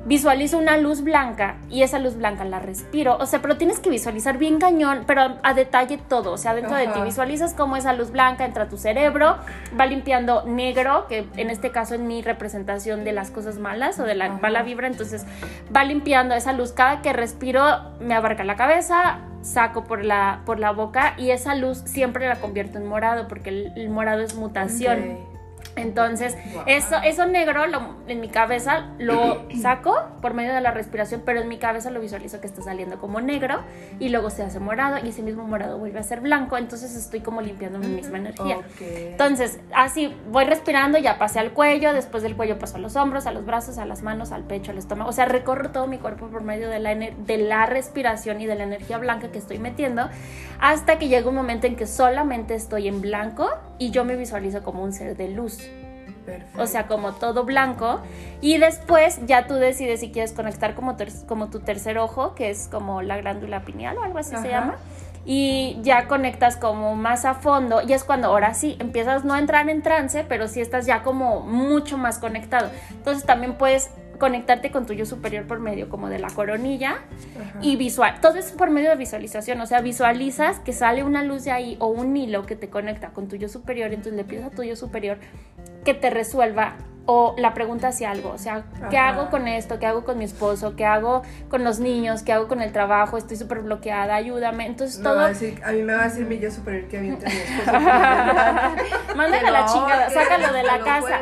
visualizo 0.10 0.58
una 0.58 0.76
luz 0.76 1.04
blanca 1.04 1.58
y 1.70 1.84
esa 1.84 2.00
luz 2.00 2.18
blanca 2.18 2.44
la 2.44 2.60
respiro. 2.60 3.16
O 3.18 3.28
sea, 3.28 3.44
pero 3.44 3.58
tienes 3.58 3.80
que 3.80 3.92
visualizar 3.92 4.40
bien 4.40 4.60
cañón, 4.60 5.04
pero 5.06 5.38
a 5.44 5.54
detalle 5.54 6.00
todo. 6.00 6.32
O 6.32 6.38
sea, 6.38 6.56
dentro 6.56 6.76
de 6.76 6.88
ti 6.88 7.00
visualizas 7.02 7.54
cómo 7.54 7.78
esa 7.78 7.94
luz 7.94 8.10
blanca 8.10 8.44
entra 8.44 8.64
a 8.64 8.70
tu 8.70 8.78
cerebro, 8.78 9.38
va 9.80 9.86
limpiando 9.86 10.44
negro, 10.46 11.06
que 11.08 11.28
en 11.38 11.52
este 11.52 11.70
caso 11.70 11.94
es 11.94 12.02
mi 12.02 12.24
representación 12.24 13.04
de 13.04 13.12
las 13.12 13.30
cosas 13.30 13.60
malas 13.60 14.00
o 14.00 14.04
de 14.04 14.16
la 14.16 14.30
mala 14.30 14.64
vibra. 14.64 14.88
Entonces 14.88 15.28
va 15.74 15.84
limpiando 15.84 16.34
esa 16.34 16.54
luz. 16.54 16.72
Cada 16.72 17.04
que 17.04 17.14
respiro 17.14 17.62
me 18.00 18.16
abarca 18.16 18.44
la 18.44 18.56
cabeza, 18.56 19.20
saco 19.44 19.84
por 19.84 20.04
la, 20.04 20.42
por 20.44 20.60
la 20.60 20.72
boca 20.72 21.14
y 21.18 21.30
esa 21.30 21.54
luz 21.54 21.84
siempre 21.86 22.28
la 22.28 22.38
convierto 22.38 22.80
en 22.80 22.88
morado 22.88 23.28
porque 23.28 23.72
el, 23.76 23.90
morado 23.92 24.22
es 24.22 24.34
mutación. 24.34 25.39
Entonces, 25.76 26.36
eso, 26.66 26.96
eso 27.04 27.26
negro 27.26 27.64
en 28.08 28.20
mi 28.20 28.30
cabeza 28.30 28.90
lo 28.98 29.44
saco 29.62 29.96
por 30.22 30.34
medio 30.34 30.54
de 30.54 30.62
la 30.62 30.72
respiración, 30.72 31.22
pero 31.26 31.42
en 31.42 31.48
mi 31.48 31.58
cabeza 31.58 31.90
lo 31.90 32.00
visualizo 32.00 32.42
que 32.42 32.48
está 32.48 32.62
saliendo 32.62 33.00
como 33.00 33.22
negro 33.22 33.62
y 34.00 34.10
luego 34.10 34.30
se 34.30 34.44
hace 34.44 34.60
morado 34.60 34.98
y 35.04 35.10
ese 35.10 35.22
mismo 35.22 35.44
morado 35.46 35.78
vuelve 35.78 36.00
a 36.00 36.04
ser 36.04 36.22
blanco, 36.22 36.58
entonces 36.58 36.96
estoy 36.96 37.22
como 37.22 37.42
limpiando 37.42 37.80
mi 37.80 37.88
misma 37.88 38.18
energía. 38.18 38.60
Entonces, 38.80 39.60
así 39.74 40.14
voy 40.32 40.46
respirando, 40.46 40.98
ya 40.98 41.18
pasé 41.18 41.40
al 41.40 41.52
cuello, 41.52 41.94
después 41.94 42.24
del 42.24 42.36
cuello 42.36 42.60
paso 42.60 42.78
a 42.78 42.80
los 42.80 42.96
hombros, 42.96 43.26
a 43.26 43.32
los 43.32 43.46
brazos, 43.46 43.78
a 43.78 43.86
las 43.86 44.02
manos, 44.02 44.32
al 44.32 44.44
pecho, 44.44 44.72
al 44.72 44.78
estómago, 44.78 45.10
o 45.10 45.14
sea, 45.14 45.26
recorro 45.26 45.70
todo 45.72 45.88
mi 45.88 45.98
cuerpo 45.98 46.28
por 46.28 46.44
medio 46.44 46.70
de 46.70 46.80
la, 46.80 46.96
de 46.96 47.38
la 47.38 47.66
respiración 47.66 48.42
y 48.42 48.46
de 48.46 48.56
la 48.56 48.64
energía 48.64 48.98
blanca 48.98 49.32
que 49.32 49.38
estoy 49.38 49.60
metiendo, 49.60 50.10
hasta 50.60 51.00
que 51.00 51.08
llega 51.08 51.30
un 51.30 51.36
momento 51.36 51.68
en 51.68 51.76
que 51.76 51.88
solamente 51.88 52.56
estoy 52.56 52.88
en 52.88 53.02
blanco 53.02 53.50
y 53.78 53.92
yo 53.92 54.04
me 54.04 54.16
visualizo 54.16 54.64
como 54.64 54.84
un 54.84 54.94
ser 54.94 55.16
de 55.16 55.30
luz. 55.30 55.69
O 56.58 56.68
sea, 56.68 56.88
como 56.88 57.14
todo 57.14 57.44
blanco. 57.44 58.02
Y 58.42 58.58
después 58.58 59.20
ya 59.26 59.48
tú 59.48 59.56
decides 59.56 60.00
si 60.00 60.12
quieres 60.12 60.34
conectar 60.34 60.76
como, 60.76 60.96
como 61.28 61.50
tu 61.50 61.60
tercer 61.60 61.98
ojo, 61.98 62.36
que 62.36 62.50
es 62.50 62.68
como 62.68 63.02
la 63.02 63.18
glándula 63.18 63.62
pineal 63.62 63.98
o 63.98 64.04
algo 64.04 64.20
así 64.20 64.36
se 64.36 64.50
llama. 64.50 64.76
Y 65.26 65.78
ya 65.82 66.08
conectas 66.08 66.56
como 66.56 66.96
más 66.96 67.26
a 67.26 67.36
fondo. 67.36 67.82
Y 67.88 67.94
es 67.94 68.04
cuando 68.04 68.28
ahora 68.28 68.54
sí 68.54 68.78
empiezas 68.80 69.26
no 69.26 69.34
a 69.34 69.40
entrar 69.40 69.70
en 69.70 69.82
trance, 69.82 70.26
pero 70.28 70.48
sí 70.48 70.62
estás 70.62 70.86
ya 70.86 71.04
como 71.04 71.42
mucho 71.42 71.98
más 71.98 72.20
conectado. 72.20 72.70
Entonces 72.92 73.26
también 73.26 73.54
puedes 73.56 73.92
conectarte 74.20 74.70
con 74.70 74.86
tu 74.86 74.94
yo 74.94 75.06
superior 75.06 75.48
por 75.48 75.60
medio 75.60 75.90
como 75.90 76.10
de 76.10 76.20
la 76.20 76.28
coronilla 76.30 76.98
y 77.62 77.78
visual. 77.78 78.20
Todo 78.22 78.36
es 78.36 78.52
por 78.52 78.70
medio 78.70 78.90
de 78.90 78.98
visualización, 78.98 79.60
o 79.62 79.66
sea, 79.66 79.82
visualizas 79.82 80.60
que 80.60 80.74
sale 80.74 81.04
una 81.04 81.24
luz 81.24 81.46
de 81.46 81.52
ahí 81.52 81.78
o 81.80 81.88
un 81.88 82.16
hilo 82.16 82.46
que 82.46 82.56
te 82.56 82.70
conecta 82.70 83.10
con 83.10 83.28
tu 83.28 83.38
yo 83.38 83.48
superior, 83.48 83.92
entonces 83.92 84.14
le 84.14 84.26
pides 84.26 84.46
a 84.46 84.50
tu 84.52 84.62
yo 84.62 84.76
superior 84.76 85.18
que 85.84 85.94
te 85.94 86.10
resuelva 86.10 86.76
o 87.12 87.34
la 87.40 87.56
pregunta 87.56 87.88
hacia 87.88 88.12
algo, 88.12 88.30
o 88.30 88.38
sea, 88.38 88.66
¿qué 88.92 89.00
hago 89.00 89.32
con 89.32 89.48
esto? 89.48 89.80
¿Qué 89.80 89.88
hago 89.88 90.04
con 90.04 90.20
mi 90.20 90.26
esposo? 90.26 90.76
¿Qué 90.76 90.86
hago 90.86 91.24
con 91.50 91.64
los 91.64 91.80
niños? 91.80 92.22
¿Qué 92.22 92.34
hago 92.34 92.48
con 92.48 92.62
el 92.62 92.72
trabajo? 92.72 93.18
Estoy 93.18 93.36
súper 93.36 93.62
bloqueada, 93.62 94.14
ayúdame. 94.14 94.68
Entonces 94.68 95.02
todo... 95.02 95.20
a, 95.20 95.30
mí 95.30 95.82
me 95.82 95.96
va 95.96 96.02
a 96.02 96.04
decir 96.04 96.28
mi 96.28 96.38
yo 96.38 96.52
superior 96.52 96.88
que 96.88 97.00
avienta 97.00 97.26
a 97.26 97.30
mi 97.32 97.36
esposo. 97.36 97.72
Mándale 99.16 99.48
a 99.48 99.52
la 99.52 99.66
chingada, 99.66 100.10
sácalo 100.12 100.54
de 100.54 100.62
la 100.62 100.80
casa. 100.82 101.22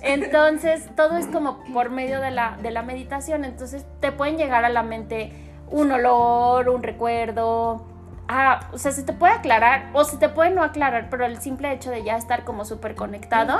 Entonces, 0.00 0.88
todo 0.96 1.18
es 1.18 1.26
como 1.26 1.64
por 1.70 1.90
medio 1.90 2.22
de 2.22 2.30
la, 2.30 2.56
de 2.62 2.70
la 2.70 2.82
meditación, 2.82 3.44
entonces 3.44 3.84
te 4.00 4.12
pueden 4.12 4.38
llegar 4.38 4.64
a 4.64 4.70
la 4.70 4.82
mente 4.82 5.34
un 5.70 5.92
olor, 5.92 6.70
un 6.70 6.82
recuerdo, 6.82 7.89
Ah, 8.32 8.68
o 8.72 8.78
sea, 8.78 8.92
se 8.92 9.02
te 9.02 9.12
puede 9.12 9.32
aclarar 9.32 9.90
o 9.92 10.04
se 10.04 10.16
te 10.16 10.28
puede 10.28 10.50
no 10.50 10.62
aclarar, 10.62 11.08
pero 11.10 11.26
el 11.26 11.40
simple 11.40 11.72
hecho 11.72 11.90
de 11.90 12.04
ya 12.04 12.16
estar 12.16 12.44
como 12.44 12.64
súper 12.64 12.94
conectado 12.94 13.58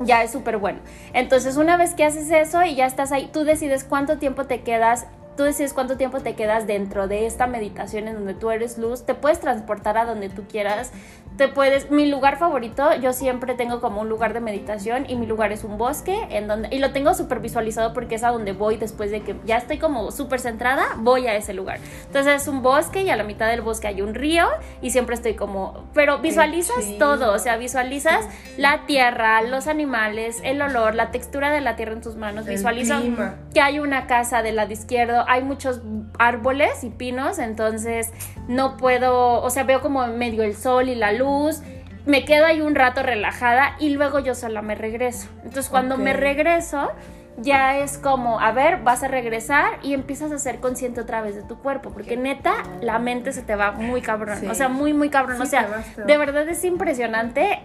ya 0.00 0.24
es 0.24 0.32
súper 0.32 0.56
bueno. 0.56 0.80
Entonces, 1.12 1.56
una 1.56 1.76
vez 1.76 1.94
que 1.94 2.04
haces 2.04 2.28
eso 2.32 2.64
y 2.64 2.74
ya 2.74 2.86
estás 2.86 3.12
ahí, 3.12 3.30
tú 3.32 3.44
decides 3.44 3.84
cuánto 3.84 4.18
tiempo 4.18 4.44
te 4.44 4.62
quedas 4.62 5.06
tú 5.36 5.44
decides 5.44 5.72
cuánto 5.72 5.96
tiempo 5.96 6.20
te 6.20 6.34
quedas 6.34 6.66
dentro 6.66 7.08
de 7.08 7.26
esta 7.26 7.46
meditación 7.46 8.08
en 8.08 8.14
donde 8.14 8.34
tú 8.34 8.50
eres 8.50 8.78
luz, 8.78 9.04
te 9.06 9.14
puedes 9.14 9.40
transportar 9.40 9.96
a 9.96 10.04
donde 10.04 10.28
tú 10.28 10.44
quieras, 10.46 10.92
te 11.36 11.48
puedes, 11.48 11.90
mi 11.90 12.06
lugar 12.06 12.38
favorito, 12.38 12.94
yo 12.96 13.12
siempre 13.12 13.54
tengo 13.54 13.80
como 13.80 14.00
un 14.00 14.08
lugar 14.08 14.34
de 14.34 14.40
meditación 14.40 15.06
y 15.08 15.16
mi 15.16 15.26
lugar 15.26 15.52
es 15.52 15.64
un 15.64 15.78
bosque 15.78 16.26
en 16.30 16.46
donde, 16.46 16.68
y 16.70 16.78
lo 16.78 16.92
tengo 16.92 17.14
súper 17.14 17.40
visualizado 17.40 17.92
porque 17.92 18.16
es 18.16 18.24
a 18.24 18.28
donde 18.28 18.52
voy 18.52 18.76
después 18.76 19.10
de 19.10 19.22
que 19.22 19.36
ya 19.44 19.56
estoy 19.56 19.78
como 19.78 20.10
súper 20.10 20.40
centrada, 20.40 20.84
voy 20.98 21.26
a 21.26 21.34
ese 21.34 21.54
lugar. 21.54 21.78
Entonces 22.06 22.42
es 22.42 22.48
un 22.48 22.62
bosque 22.62 23.02
y 23.02 23.10
a 23.10 23.16
la 23.16 23.24
mitad 23.24 23.48
del 23.48 23.62
bosque 23.62 23.88
hay 23.88 24.02
un 24.02 24.14
río 24.14 24.46
y 24.82 24.90
siempre 24.90 25.14
estoy 25.14 25.34
como, 25.34 25.84
pero 25.94 26.18
visualizas 26.18 26.84
todo, 26.98 27.32
o 27.32 27.38
sea, 27.38 27.56
visualizas 27.56 28.28
la 28.56 28.84
tierra, 28.86 29.42
los 29.42 29.66
animales, 29.66 30.40
el 30.44 30.60
olor, 30.60 30.94
la 30.94 31.10
textura 31.10 31.50
de 31.50 31.60
la 31.60 31.76
tierra 31.76 31.92
en 31.92 32.02
tus 32.02 32.16
manos, 32.16 32.46
visualizas 32.46 33.02
que 33.52 33.60
hay 33.60 33.78
una 33.78 34.06
casa 34.06 34.42
del 34.42 34.56
lado 34.56 34.72
izquierdo, 34.72 35.24
hay 35.28 35.42
muchos 35.42 35.82
árboles 36.18 36.84
y 36.84 36.90
pinos, 36.90 37.38
entonces 37.38 38.10
no 38.48 38.76
puedo, 38.76 39.42
o 39.42 39.50
sea, 39.50 39.64
veo 39.64 39.80
como 39.80 40.06
medio 40.06 40.42
el 40.42 40.56
sol 40.56 40.88
y 40.88 40.94
la 40.94 41.12
luz, 41.12 41.62
me 42.06 42.24
quedo 42.24 42.46
ahí 42.46 42.60
un 42.60 42.74
rato 42.74 43.02
relajada 43.02 43.76
y 43.78 43.90
luego 43.90 44.18
yo 44.18 44.34
sola 44.34 44.62
me 44.62 44.74
regreso. 44.74 45.28
Entonces 45.44 45.68
cuando 45.68 45.96
me 45.96 46.12
regreso, 46.12 46.90
ya 47.38 47.78
es 47.78 47.98
como, 47.98 48.40
a 48.40 48.52
ver, 48.52 48.82
vas 48.82 49.02
a 49.02 49.08
regresar 49.08 49.78
y 49.82 49.94
empiezas 49.94 50.32
a 50.32 50.38
ser 50.38 50.60
consciente 50.60 51.00
otra 51.00 51.22
vez 51.22 51.34
de 51.34 51.42
tu 51.42 51.58
cuerpo, 51.58 51.90
porque 51.90 52.16
neta, 52.16 52.54
la 52.80 52.98
mente 52.98 53.32
se 53.32 53.42
te 53.42 53.54
va 53.54 53.72
muy 53.72 54.02
cabrón, 54.02 54.38
o 54.50 54.54
sea, 54.54 54.68
muy, 54.68 54.92
muy 54.92 55.10
cabrón, 55.10 55.40
o 55.40 55.46
sea, 55.46 55.84
de 55.96 56.18
verdad 56.18 56.48
es 56.48 56.64
impresionante, 56.64 57.60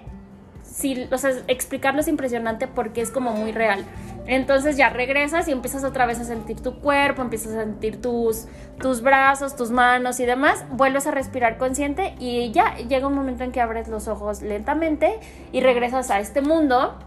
sí, 0.64 1.08
o 1.12 1.18
sea, 1.18 1.32
explicarlo 1.48 2.00
es 2.00 2.08
impresionante 2.08 2.68
porque 2.68 3.02
es 3.02 3.12
como 3.12 3.32
muy 3.32 3.52
real. 3.52 3.86
Entonces 4.28 4.78
ya 4.78 4.90
regresas 4.90 5.48
y 5.48 5.52
empiezas 5.52 5.84
otra 5.84 6.06
vez 6.06 6.20
a 6.20 6.26
sentir 6.26 6.62
tu 6.62 6.80
cuerpo, 6.80 7.22
empiezas 7.22 7.54
a 7.54 7.64
sentir 7.64 8.02
tus, 8.02 8.46
tus 8.80 9.02
brazos, 9.02 9.56
tus 9.56 9.72
manos 9.72 10.20
y 10.20 10.26
demás, 10.26 10.66
vuelves 10.72 11.08
a 11.08 11.12
respirar 11.12 11.58
consciente 11.58 12.14
y 12.20 12.52
ya 12.52 12.76
llega 12.76 13.08
un 13.08 13.16
momento 13.16 13.44
en 13.44 13.52
que 13.52 13.62
abres 13.62 13.88
los 13.88 14.08
ojos 14.08 14.42
lentamente 14.42 15.20
y 15.52 15.62
regresas 15.62 16.12
a 16.12 16.20
este 16.20 16.42
mundo, 16.42 17.00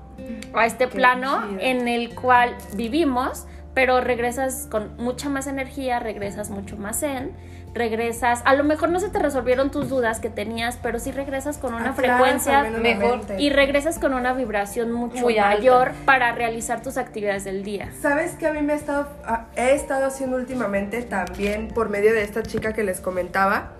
a 0.55 0.67
este 0.67 0.89
plano 0.89 1.59
en 1.61 1.89
el 1.89 2.15
cual 2.15 2.57
vivimos 2.75 3.47
pero 3.75 4.01
regresas 4.01 4.67
con 4.71 4.97
mucha 4.97 5.29
más 5.29 5.47
energía, 5.47 6.01
regresas 6.01 6.51
mucho 6.51 6.77
más 6.77 7.01
zen, 7.01 7.33
regresas, 7.75 8.43
a 8.45 8.55
lo 8.55 8.65
mejor 8.65 8.89
no 8.89 8.99
se 8.99 9.09
te 9.11 9.19
resolvieron 9.21 9.71
tus 9.71 9.89
dudas 9.89 10.19
que 10.19 10.29
tenías, 10.29 10.77
pero 10.83 10.99
sí 10.99 11.13
regresas 11.13 11.57
con 11.59 11.73
una 11.75 11.91
Ah, 11.91 11.93
frecuencia 11.93 12.65
mejor 12.65 13.21
y 13.39 13.51
regresas 13.51 13.99
con 13.99 14.13
una 14.15 14.33
vibración 14.33 14.91
mucho 14.91 15.23
Muy 15.23 15.39
alta. 15.39 15.57
mayor 15.57 15.93
para 16.05 16.33
realizar 16.33 16.83
tus 16.83 16.97
actividades 16.97 17.45
del 17.45 17.63
día. 17.63 17.91
¿Sabes 18.03 18.33
qué 18.39 18.49
a 18.49 18.53
mí 18.53 18.61
me 18.63 18.73
he 18.73 18.77
estado, 18.77 19.07
ah, 19.25 19.47
he 19.57 19.75
estado 19.75 20.07
haciendo 20.07 20.37
últimamente 20.37 21.03
también 21.03 21.69
por 21.69 21.89
medio 21.91 22.13
de 22.13 22.23
esta 22.23 22.43
chica 22.43 22.73
que 22.73 22.83
les 22.83 23.01
comentaba? 23.01 23.73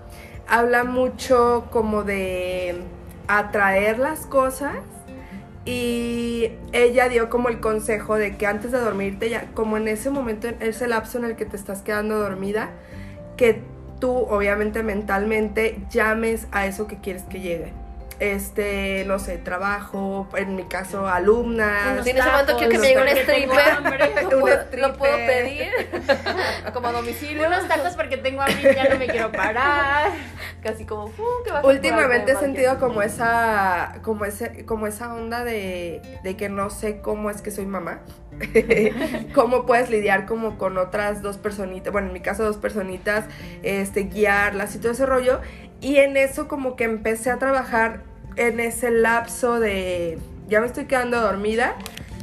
Habla 0.47 0.83
mucho 0.85 1.67
como 1.71 2.03
de 2.03 2.81
atraer 3.27 3.99
las 3.99 4.25
cosas 4.25 4.75
y 5.63 6.51
ella 6.71 7.07
dio 7.07 7.29
como 7.29 7.49
el 7.49 7.59
consejo 7.59 8.15
de 8.15 8.35
que 8.35 8.47
antes 8.47 8.71
de 8.71 8.79
dormirte, 8.79 9.29
ya 9.29 9.45
como 9.53 9.77
en 9.77 9.87
ese 9.87 10.09
momento, 10.09 10.47
en 10.47 10.57
ese 10.61 10.87
lapso 10.87 11.17
en 11.19 11.25
el 11.25 11.35
que 11.35 11.45
te 11.45 11.55
estás 11.55 11.81
quedando 11.81 12.17
dormida, 12.17 12.69
que 13.37 13.61
tú 14.01 14.11
obviamente 14.11 14.83
mentalmente 14.83 15.79
llames 15.89 16.49
a 16.51 16.65
eso 16.65 16.87
que 16.87 16.97
quieres 16.97 17.23
que 17.23 17.39
llegue. 17.39 17.71
Este, 18.21 19.03
no 19.07 19.17
sé, 19.17 19.39
trabajo, 19.39 20.29
en 20.35 20.55
mi 20.55 20.65
caso, 20.65 21.07
Sí, 22.03 22.11
en 22.11 22.17
ese 22.17 22.29
momento 22.29 22.55
quiero 22.55 22.71
que 22.71 22.77
me 22.77 22.87
llegue 22.89 23.01
un 23.01 23.07
stripper. 23.07 23.59
hambre. 23.77 24.13
¿Lo 24.29 24.87
lo 24.87 24.93
puedo 24.95 25.15
pedir 25.17 25.71
como 26.73 26.89
a 26.89 26.91
domicilio. 26.91 27.47
Unos 27.47 27.67
tacos 27.67 27.95
porque 27.95 28.17
tengo 28.17 28.43
hambre 28.43 28.73
y 28.73 28.75
ya 28.75 28.89
no 28.89 28.99
me 28.99 29.07
quiero 29.07 29.31
parar. 29.31 30.11
Casi 30.63 30.85
como, 30.85 31.05
"Uh, 31.05 31.43
que 31.43 31.51
por 31.51 31.65
Últimamente 31.65 32.33
he 32.33 32.35
sentido 32.35 32.77
como 32.77 33.01
esa, 33.01 33.93
como 34.03 34.23
ese, 34.25 34.67
como 34.67 34.85
esa 34.85 35.11
onda 35.15 35.43
de, 35.43 36.03
de 36.21 36.37
que 36.37 36.47
no 36.47 36.69
sé 36.69 37.01
cómo 37.01 37.31
es 37.31 37.41
que 37.41 37.49
soy 37.49 37.65
mamá. 37.65 38.01
cómo 39.33 39.65
puedes 39.65 39.89
lidiar 39.89 40.27
como 40.27 40.59
con 40.59 40.77
otras 40.77 41.23
dos 41.23 41.39
personitas, 41.39 41.91
bueno, 41.91 42.09
en 42.09 42.13
mi 42.13 42.21
caso 42.21 42.43
dos 42.43 42.57
personitas, 42.57 43.25
este, 43.63 44.01
guiarlas 44.01 44.75
y 44.75 44.77
todo 44.77 44.91
ese 44.91 45.07
rollo. 45.07 45.41
Y 45.79 45.97
en 45.97 46.17
eso 46.17 46.47
como 46.47 46.75
que 46.75 46.83
empecé 46.83 47.31
a 47.31 47.39
trabajar 47.39 48.10
en 48.35 48.59
ese 48.59 48.91
lapso 48.91 49.59
de, 49.59 50.17
ya 50.47 50.61
me 50.61 50.67
estoy 50.67 50.85
quedando 50.85 51.19
dormida 51.21 51.75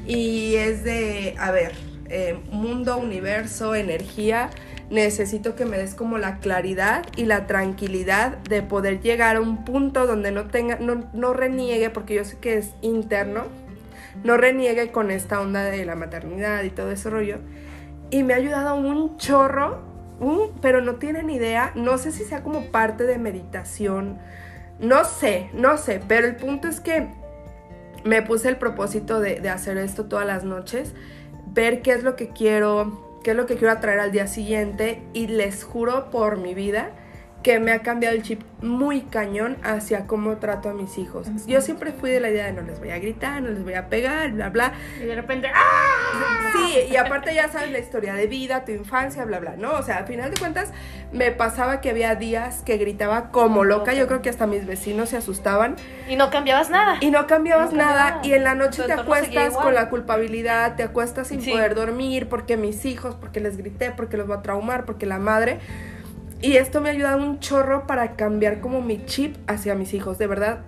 y 0.06 0.56
es 0.56 0.84
de, 0.84 1.34
a 1.38 1.50
ver, 1.50 1.72
eh, 2.08 2.38
mundo, 2.50 2.96
universo, 2.96 3.74
energía, 3.74 4.50
necesito 4.90 5.54
que 5.54 5.66
me 5.66 5.76
des 5.76 5.94
como 5.94 6.18
la 6.18 6.38
claridad 6.38 7.04
y 7.16 7.24
la 7.24 7.46
tranquilidad 7.46 8.38
de 8.38 8.62
poder 8.62 9.00
llegar 9.00 9.36
a 9.36 9.40
un 9.40 9.64
punto 9.64 10.06
donde 10.06 10.32
no 10.32 10.46
tenga, 10.46 10.78
no, 10.78 11.04
no 11.12 11.34
reniegue, 11.34 11.90
porque 11.90 12.14
yo 12.14 12.24
sé 12.24 12.38
que 12.38 12.56
es 12.56 12.70
interno, 12.80 13.44
no 14.24 14.36
reniegue 14.36 14.90
con 14.90 15.10
esta 15.10 15.40
onda 15.40 15.64
de 15.64 15.84
la 15.84 15.94
maternidad 15.94 16.62
y 16.62 16.70
todo 16.70 16.90
ese 16.90 17.10
rollo. 17.10 17.38
Y 18.10 18.22
me 18.22 18.32
ha 18.32 18.36
ayudado 18.36 18.74
un 18.76 19.18
chorro, 19.18 19.82
pero 20.62 20.80
no 20.80 20.94
tienen 20.94 21.28
idea, 21.28 21.72
no 21.74 21.98
sé 21.98 22.10
si 22.10 22.24
sea 22.24 22.42
como 22.42 22.66
parte 22.66 23.04
de 23.04 23.18
meditación, 23.18 24.18
no 24.78 25.04
sé, 25.04 25.50
no 25.52 25.76
sé, 25.76 26.00
pero 26.06 26.26
el 26.26 26.36
punto 26.36 26.68
es 26.68 26.80
que 26.80 27.08
me 28.04 28.22
puse 28.22 28.48
el 28.48 28.56
propósito 28.56 29.20
de, 29.20 29.48
hacer 29.48 29.76
esto 29.78 30.06
todas 30.06 30.26
las 30.26 30.44
noches, 30.44 30.94
ver 31.46 31.82
qué 31.82 31.92
es 31.92 32.04
lo 32.04 32.16
que 32.16 32.28
quiero, 32.28 33.18
qué 33.24 33.32
es 33.32 33.36
lo 33.36 33.46
que 33.46 33.56
quiero 33.56 33.72
atraer 33.72 34.00
al 34.00 34.12
día 34.12 34.26
siguiente 34.26 35.02
y 35.12 35.26
les 35.26 35.64
juro 35.64 36.10
por 36.10 36.38
mi 36.38 36.54
vida 36.54 36.90
que 37.42 37.60
me 37.60 37.70
ha 37.72 37.82
cambiado 37.82 38.16
el 38.16 38.22
chip 38.22 38.42
muy 38.60 39.02
cañón 39.02 39.56
hacia 39.62 40.06
cómo 40.08 40.38
trato 40.38 40.68
a 40.68 40.74
mis 40.74 40.98
hijos. 40.98 41.28
Yo 41.46 41.60
siempre 41.60 41.92
fui 41.92 42.10
de 42.10 42.18
la 42.18 42.30
idea 42.30 42.46
de 42.46 42.52
no 42.52 42.62
les 42.62 42.80
voy 42.80 42.90
a 42.90 42.98
gritar, 42.98 43.40
no 43.40 43.50
les 43.50 43.62
voy 43.62 43.74
a 43.74 43.88
pegar, 43.88 44.32
bla, 44.32 44.50
bla. 44.50 44.72
Y 45.00 45.04
de 45.04 45.14
repente, 45.14 45.48
¡ah! 45.54 46.50
Sí, 46.52 46.88
y 46.90 46.96
aparte 46.96 47.32
ya 47.32 47.48
sabes 47.48 47.70
la 47.70 47.78
historia 47.78 48.14
de 48.14 48.26
vida, 48.26 48.64
tu 48.64 48.72
infancia, 48.72 49.24
bla, 49.24 49.38
bla, 49.38 49.54
¿no? 49.56 49.70
O 49.72 49.82
sea, 49.82 49.98
al 49.98 50.06
final 50.06 50.30
de 50.32 50.36
cuentas 50.40 50.72
me 51.12 51.30
pasaba 51.30 51.80
que 51.80 51.90
había 51.90 52.16
días 52.16 52.62
que 52.66 52.76
gritaba 52.76 53.30
como 53.30 53.62
loca, 53.64 53.94
yo 53.94 54.08
creo 54.08 54.20
que 54.20 54.30
hasta 54.30 54.46
mis 54.48 54.66
vecinos 54.66 55.10
se 55.10 55.16
asustaban 55.16 55.76
Y 56.08 56.16
no 56.16 56.30
cambiabas 56.30 56.70
nada. 56.70 56.96
y 57.00 57.10
no 57.12 57.26
cambiabas 57.28 57.70
No 57.72 57.78
nada 57.78 58.20
y 58.24 58.32
en 58.32 58.42
la 58.44 58.54
noche 58.56 58.82
te 58.82 58.92
acuestas 58.92 59.54
con 59.54 59.74
la 59.74 59.88
culpabilidad, 59.90 60.74
te 60.74 60.82
acuestas 60.82 61.28
sin 61.28 61.40
Sí. 61.40 61.52
poder 61.52 61.76
dormir 61.76 62.28
porque 62.28 62.56
mis 62.56 62.84
hijos, 62.84 63.14
porque 63.14 63.38
les 63.40 63.56
grité, 63.56 63.92
porque 63.92 64.16
los 64.16 64.26
voy 64.26 64.38
a 64.38 64.42
traumar, 64.42 64.84
porque 64.84 65.06
la 65.06 65.18
madre. 65.18 65.60
Y 66.40 66.56
esto 66.56 66.80
me 66.80 66.90
ha 66.90 66.92
ayudado 66.92 67.18
un 67.22 67.40
chorro 67.40 67.86
para 67.86 68.12
cambiar 68.16 68.60
como 68.60 68.80
mi 68.80 69.04
chip 69.06 69.36
hacia 69.48 69.74
mis 69.74 69.92
hijos, 69.94 70.18
de 70.18 70.26
verdad. 70.26 70.60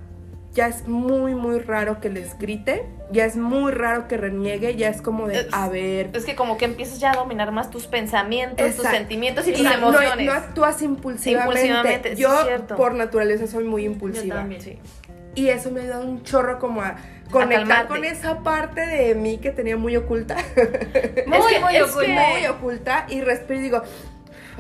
Ya 0.53 0.67
es 0.67 0.89
muy, 0.89 1.37
muy 1.37 1.61
raro 1.61 2.01
que 2.01 2.09
les 2.11 2.37
grite, 2.37 2.85
ya 3.13 3.25
es 3.25 3.37
muy 3.37 3.71
raro 3.71 4.09
que 4.09 4.17
reniegue, 4.17 4.75
ya 4.75 4.89
es 4.89 5.01
como 5.01 5.29
de, 5.29 5.43
Es- 5.43 5.47
a 5.53 5.69
ver, 5.69 6.11
Es 6.13 6.25
que 6.25 6.35
como 6.35 6.59
que 6.59 6.65
empiezas 6.65 6.99
ya 6.99 7.13
a 7.13 7.15
dominar 7.15 7.53
más 7.53 7.71
tus 7.71 7.87
pensamientos, 7.87 8.75
tus 8.75 8.85
sentimientos 8.87 9.47
y 9.47 9.53
tus 9.53 9.61
Y 9.61 9.63
no- 9.63 9.73
emociones. 9.75 10.27
No, 10.27 10.33
actúas 10.33 10.83
impulsivamente. 10.83 11.67
Impulsivamente, 11.67 12.17
Yo 12.17 12.31
por 12.77 12.95
naturaleza 12.95 13.47
soy 13.47 13.63
muy 13.63 13.85
impulsiva. 13.85 14.37
también. 14.39 14.61
Sí. 14.61 14.79
Y 15.37 15.51
eso 15.51 15.71
me 15.71 15.81
ha 15.81 15.85
ayudado 15.85 16.05
un 16.05 16.25
chorro 16.25 16.59
como 16.59 16.83
a 16.83 16.97
conectar 17.31 17.87
con 17.87 18.05
esa 18.05 18.41
parte 18.41 18.85
de 18.85 19.15
mí 19.15 19.39
que 19.39 19.51
tenía 19.53 19.77
muy 19.77 19.95
oculta. 19.97 20.35
Muy, 21.29 21.39
Es 21.39 21.47
que- 21.47 21.61
muy 21.61 21.81
oculta. 21.81 22.29
muy 22.33 22.47
oculta. 22.47 23.07
Y 23.09 23.21
respiro 23.21 23.61
y 23.61 23.63
digo, 23.63 23.83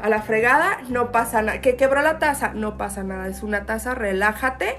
a 0.03 0.09
la 0.09 0.23
fregada, 0.23 0.79
no 0.89 1.13
pasa 1.13 1.43
nada. 1.43 1.61
¿Que 1.61 1.77
quebró 1.77 2.03
la 2.03 2.19
taza? 2.19 2.53
No 2.55 2.77
pasa 2.77 3.03
nada. 3.03 3.29
Es 3.29 3.43
una 3.43 3.67
taza, 3.67 3.95
relájate. 3.95 4.77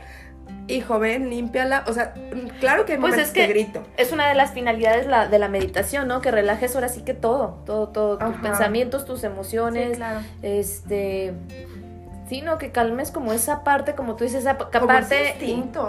Hijo, 0.67 0.99
ven, 0.99 1.29
límpiala. 1.29 1.84
O 1.88 1.93
sea, 1.93 2.13
claro 2.60 2.86
que 2.86 2.93
Pues 2.97 3.12
momentos 3.12 3.27
es 3.27 3.34
que- 3.34 3.47
grito. 3.47 3.84
Es 3.97 4.12
una 4.12 4.27
de 4.29 4.36
las 4.36 4.51
finalidades 4.51 5.05
la- 5.07 5.27
de 5.27 5.39
la 5.39 5.47
meditación, 5.47 6.07
¿no? 6.07 6.21
Que 6.21 6.31
relajes 6.31 6.75
ahora 6.75 6.88
sí 6.88 7.01
que 7.03 7.13
todo, 7.13 7.62
todo, 7.65 7.89
todo, 7.89 8.17
tus 8.17 8.36
pensamientos, 8.38 9.05
tus 9.05 9.23
emociones, 9.23 9.89
Sí, 9.91 9.95
claro. 9.95 10.19
este, 10.41 11.34
sí, 12.32 12.41
no, 12.41 12.58
que 12.58 12.72
calmes 12.72 13.12
como 13.12 13.34
esa 13.34 13.62
parte, 13.65 13.94
como 13.94 14.15
tú 14.15 14.24
dices, 14.24 14.39
esa 14.39 14.58
Como 14.58 14.88
parte 14.88 15.36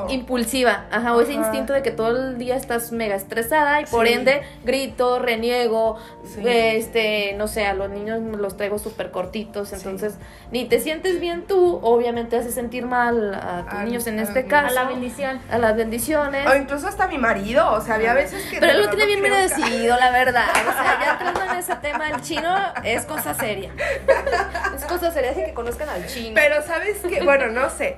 impulsiva, 0.09 0.87
ajá, 0.91 1.15
o 1.15 1.21
ese 1.21 1.35
instinto 1.35 1.73
de 1.73 1.83
que 1.83 1.93
todo 1.93 2.09
el 2.17 2.37
día 2.39 2.57
estás 2.57 2.91
mega 2.91 3.15
estresada 3.15 3.81
y 3.81 3.87
por 3.87 4.09
Sí. 4.09 4.15
ende 4.15 4.43
grito, 4.65 5.21
reniego, 5.21 5.99
Sí. 6.25 6.43
este, 6.45 7.35
no 7.35 7.47
sé, 7.47 7.65
a 7.67 7.75
los 7.75 7.91
niños 7.91 8.21
los 8.21 8.57
traigo 8.57 8.81
súper 8.81 9.13
cortitos, 9.13 9.69
Sí. 9.69 9.77
entonces 9.77 10.17
ni 10.51 10.65
te 10.65 10.81
sientes 10.81 11.21
bien 11.21 11.45
tú, 11.47 11.79
obviamente 11.81 12.37
haces 12.37 12.55
sentir 12.55 12.87
mal 12.87 13.35
a 13.35 13.65
tus 13.71 13.79
A- 13.79 13.85
niños 13.85 14.07
en 14.09 14.19
a 14.19 14.23
este 14.23 14.47
caso, 14.47 14.67
A 14.67 14.71
la 14.73 14.85
bendición. 14.89 15.39
a 15.49 15.59
las 15.59 15.77
bendiciones. 15.77 16.45
O 16.51 16.57
incluso 16.57 16.89
hasta 16.89 17.07
mi 17.07 17.19
marido. 17.19 17.71
O 17.73 17.81
sea, 17.81 17.95
había 17.95 18.15
veces 18.15 18.45
que. 18.51 18.59
Pero 18.59 18.73
él 18.73 18.81
lo 18.83 18.89
tiene 18.89 19.07
bien 19.07 19.23
quería 19.23 19.39
merecido, 19.39 19.97
la 19.97 20.11
verdad. 20.11 20.47
O 20.51 20.73
sea, 20.73 20.99
ya 21.01 21.13
entrando 21.13 21.53
en 21.53 21.59
ese 21.59 21.77
tema, 21.77 22.09
el 22.11 22.21
chino 22.21 22.53
es 22.83 23.05
cosa 23.07 23.33
seria. 23.35 23.71
Es 24.75 24.85
cosa 24.87 25.13
seria, 25.13 25.31
así 25.33 25.45
que 25.45 25.53
conozcan 25.55 25.89
al 25.89 26.07
chino. 26.07 26.32
Pero 26.35 26.63
sabes 26.63 26.99
que, 27.01 27.23
bueno, 27.23 27.49
no 27.49 27.71
sé. 27.71 27.97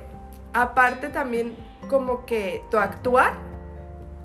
Aparte 0.53 1.09
también 1.09 1.57
como 1.89 2.25
que 2.27 2.63
tu 2.71 2.79
actuar 2.79 3.35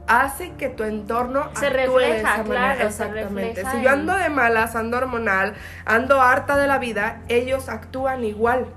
hace 0.07 0.51
que 0.53 0.69
tu 0.69 0.83
entorno 0.83 1.49
Se 1.55 1.67
actúe 1.67 1.99
de 1.99 2.07
refleja, 2.07 2.33
esa 2.35 2.43
claro, 2.43 2.49
manera. 2.49 2.83
Exactamente. 2.85 3.63
Si 3.71 3.81
yo 3.81 3.89
ando 3.91 4.15
de 4.15 4.29
malas, 4.29 4.75
ando 4.75 4.97
hormonal, 4.97 5.53
ando 5.85 6.21
harta 6.21 6.57
de 6.57 6.67
la 6.67 6.79
vida, 6.79 7.21
ellos 7.29 7.69
actúan 7.69 8.23
igual. 8.23 8.67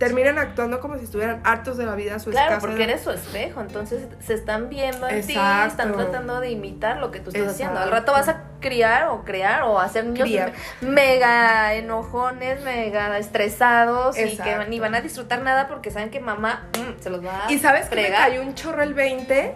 Terminan 0.00 0.38
actuando 0.38 0.80
como 0.80 0.96
si 0.98 1.04
estuvieran 1.04 1.40
hartos 1.44 1.76
de 1.76 1.86
la 1.86 1.94
vida, 1.94 2.18
su 2.18 2.30
Claro, 2.30 2.54
escasa 2.54 2.66
porque 2.66 2.82
eres 2.84 3.02
su 3.02 3.10
espejo, 3.10 3.60
entonces 3.60 4.08
se 4.18 4.34
están 4.34 4.68
viendo 4.68 5.06
en 5.06 5.24
ti, 5.24 5.34
Exacto. 5.34 5.68
están 5.68 5.92
tratando 5.92 6.40
de 6.40 6.50
imitar 6.50 6.96
lo 6.96 7.10
que 7.12 7.20
tú 7.20 7.30
estás 7.30 7.48
haciendo. 7.52 7.78
Al 7.78 7.88
Exacto. 7.88 8.12
rato 8.12 8.12
vas 8.12 8.28
a 8.34 8.42
criar 8.60 9.08
o 9.08 9.22
crear 9.24 9.62
o 9.62 9.78
hacer 9.78 10.06
niños 10.06 10.50
mega 10.80 11.74
enojones, 11.74 12.64
mega 12.64 13.18
estresados 13.18 14.16
y 14.18 14.22
Exacto. 14.22 14.62
que 14.64 14.70
ni 14.70 14.80
van 14.80 14.94
a 14.94 15.00
disfrutar 15.02 15.42
nada 15.42 15.68
porque 15.68 15.90
saben 15.90 16.10
que 16.10 16.18
mamá 16.20 16.64
mm, 16.78 17.00
se 17.02 17.10
los 17.10 17.24
va 17.24 17.46
a 17.46 17.52
Y 17.52 17.58
sabes 17.58 17.82
que 17.86 17.96
fregar. 17.96 18.28
cayó 18.30 18.42
un 18.42 18.54
chorro 18.54 18.82
el 18.82 18.94
20. 18.94 19.54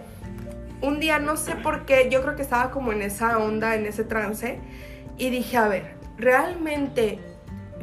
Un 0.81 0.99
día 0.99 1.17
no 1.19 1.37
sé 1.37 1.55
por 1.55 1.85
qué, 1.85 2.09
yo 2.11 2.21
creo 2.21 2.35
que 2.35 2.43
estaba 2.43 2.69
como 2.69 2.91
en 2.91 3.01
esa 3.01 3.39
onda, 3.39 3.75
en 3.75 3.85
ese 3.87 4.03
trance. 4.03 4.59
Y 5.17 5.29
dije, 5.31 5.57
a 5.57 5.67
ver, 5.67 5.95
realmente, 6.17 7.19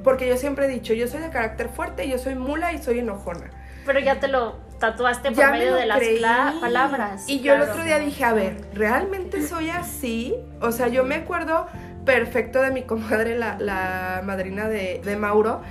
porque 0.05 0.29
yo 0.29 0.37
siempre 0.37 0.67
he 0.67 0.69
dicho, 0.69 0.95
yo 0.95 1.07
soy 1.09 1.21
de 1.21 1.31
carácter 1.31 1.69
fuerte, 1.69 2.09
yo 2.09 2.19
soy 2.19 2.35
mula 2.35 2.73
y 2.73 2.83
soy 2.83 2.99
enojona. 3.01 3.51
Pero 3.87 3.99
ya 3.99 4.21
te 4.21 4.29
lo 4.29 4.57
tatuaste 4.79 5.31
por 5.31 5.38
Ya 5.38 5.51
me 5.51 5.59
medio 5.59 5.73
lo 5.73 5.77
de 5.77 5.87
las 5.87 5.99
creí. 5.99 6.19
pla- 6.19 6.55
palabras. 6.61 7.25
Y 7.29 7.41
yo 7.41 7.53
el 7.55 7.59
claro. 7.59 7.73
otro 7.73 7.85
día 7.85 7.99
dije, 7.99 8.25
a 8.25 8.33
ver, 8.33 8.57
¿realmente 8.75 9.47
soy 9.47 9.71
así? 9.71 10.35
O 10.61 10.71
sea, 10.73 10.88
yo 10.88 11.05
me 11.05 11.17
acuerdo 11.17 11.67
perfecto 12.05 12.61
de 12.62 12.71
mi 12.71 12.83
comadre, 12.83 13.37
la, 13.38 13.59
la 13.59 14.23
madrina 14.25 14.69
de, 14.69 15.01
de 15.05 15.17
Mauro. 15.17 15.62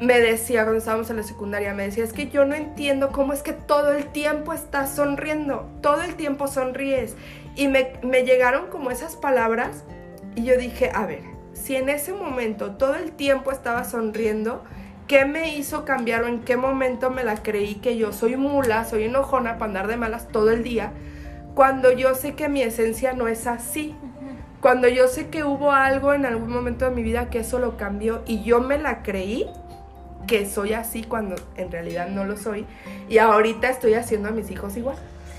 Me 0.00 0.20
decía 0.20 0.62
cuando 0.64 0.78
estábamos 0.78 1.08
en 1.10 1.16
la 1.16 1.22
secundaria, 1.22 1.72
me 1.72 1.84
decía, 1.84 2.02
es 2.04 2.12
que 2.12 2.28
yo 2.28 2.44
no 2.44 2.54
entiendo 2.54 3.12
cómo 3.12 3.32
es 3.32 3.42
que 3.42 3.52
todo 3.52 3.92
el 3.92 4.06
tiempo 4.06 4.52
estás 4.52 4.94
sonriendo, 4.94 5.70
todo 5.82 6.02
el 6.02 6.16
tiempo 6.16 6.48
sonríes. 6.48 7.14
Y 7.56 7.68
me, 7.68 7.92
me 8.02 8.24
llegaron 8.24 8.66
como 8.66 8.90
esas 8.90 9.16
palabras 9.16 9.84
y 10.34 10.44
yo 10.44 10.56
dije, 10.58 10.90
a 10.92 11.06
ver, 11.06 11.20
si 11.64 11.76
en 11.76 11.88
ese 11.88 12.12
momento 12.12 12.72
todo 12.72 12.94
el 12.94 13.12
tiempo 13.12 13.50
estaba 13.50 13.84
sonriendo, 13.84 14.62
¿qué 15.08 15.24
me 15.24 15.56
hizo 15.56 15.86
cambiar 15.86 16.24
o 16.24 16.28
en 16.28 16.40
qué 16.40 16.58
momento 16.58 17.08
me 17.08 17.24
la 17.24 17.42
creí 17.42 17.76
que 17.76 17.96
yo 17.96 18.12
soy 18.12 18.36
mula, 18.36 18.84
soy 18.84 19.04
enojona 19.04 19.54
para 19.54 19.70
andar 19.70 19.86
de 19.86 19.96
malas 19.96 20.28
todo 20.28 20.50
el 20.50 20.62
día? 20.62 20.92
Cuando 21.54 21.90
yo 21.90 22.14
sé 22.14 22.34
que 22.34 22.50
mi 22.50 22.60
esencia 22.60 23.14
no 23.14 23.28
es 23.28 23.46
así. 23.46 23.94
cuando 24.60 24.88
yo 24.88 25.08
sé 25.08 25.28
que 25.28 25.42
hubo 25.42 25.72
algo 25.72 26.12
en 26.12 26.26
algún 26.26 26.50
momento 26.50 26.84
de 26.84 26.90
mi 26.90 27.02
vida 27.02 27.30
que 27.30 27.38
eso 27.38 27.58
lo 27.58 27.78
cambió 27.78 28.22
y 28.26 28.42
yo 28.42 28.60
me 28.60 28.76
la 28.76 29.02
creí 29.02 29.46
que 30.26 30.44
soy 30.44 30.74
así 30.74 31.02
cuando 31.02 31.34
en 31.56 31.70
realidad 31.70 32.08
no 32.08 32.26
lo 32.26 32.36
soy 32.36 32.66
y 33.08 33.18
ahorita 33.18 33.70
estoy 33.70 33.94
haciendo 33.94 34.28
a 34.28 34.32
mis 34.32 34.50
hijos 34.50 34.76
igual. 34.76 34.96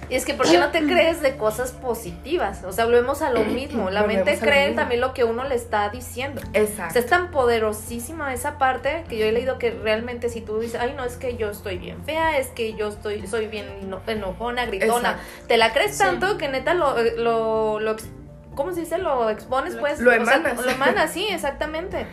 Y 0.09 0.15
es 0.15 0.25
que, 0.25 0.33
¿por 0.33 0.45
qué 0.49 0.57
no 0.57 0.69
te 0.71 0.81
crees 0.85 1.21
de 1.21 1.35
cosas 1.37 1.71
positivas? 1.71 2.63
O 2.63 2.71
sea, 2.71 2.85
volvemos 2.85 3.21
a 3.21 3.29
lo 3.31 3.43
mismo. 3.45 3.89
La 3.89 4.01
Volvemos 4.01 4.25
mente 4.25 4.41
lo 4.45 4.51
cree 4.51 4.65
mismo. 4.67 4.81
también 4.81 5.01
lo 5.01 5.13
que 5.13 5.23
uno 5.23 5.43
le 5.43 5.55
está 5.55 5.89
diciendo. 5.89 6.41
O 6.43 6.49
Exacto. 6.57 6.93
sea, 6.93 7.01
es 7.01 7.07
tan 7.07 7.31
poderosísima 7.31 8.33
esa 8.33 8.57
parte 8.57 9.03
que 9.09 9.17
yo 9.17 9.25
he 9.25 9.31
leído 9.31 9.57
que 9.57 9.71
realmente 9.71 10.29
si 10.29 10.41
tú 10.41 10.59
dices, 10.59 10.79
ay, 10.79 10.93
no, 10.95 11.03
es 11.03 11.17
que 11.17 11.37
yo 11.37 11.49
estoy 11.49 11.77
bien 11.77 12.03
fea, 12.05 12.37
es 12.37 12.47
que 12.47 12.73
yo 12.75 12.89
estoy, 12.89 13.25
soy 13.27 13.47
bien 13.47 13.65
eno- 13.81 14.01
enojona, 14.07 14.65
gritona, 14.65 15.11
Exacto. 15.11 15.21
te 15.47 15.57
la 15.57 15.73
crees 15.73 15.91
Sí. 15.93 15.99
tanto 16.03 16.37
que 16.37 16.47
neta 16.49 16.73
lo, 16.73 16.95
lo, 17.17 17.79
lo 17.79 17.91
ex- 17.91 18.07
¿cómo 18.55 18.73
se 18.73 18.81
dice? 18.81 18.97
Lo 18.97 19.29
expones, 19.29 19.73
Lo 19.75 19.81
pues. 19.81 19.99
Lo 19.99 20.11
O 20.11 20.13
sea, 20.13 20.35
emanas. 20.35 20.63
lo 20.63 20.69
emanas, 20.71 21.11
sí, 21.13 21.27
exactamente. 21.29 22.05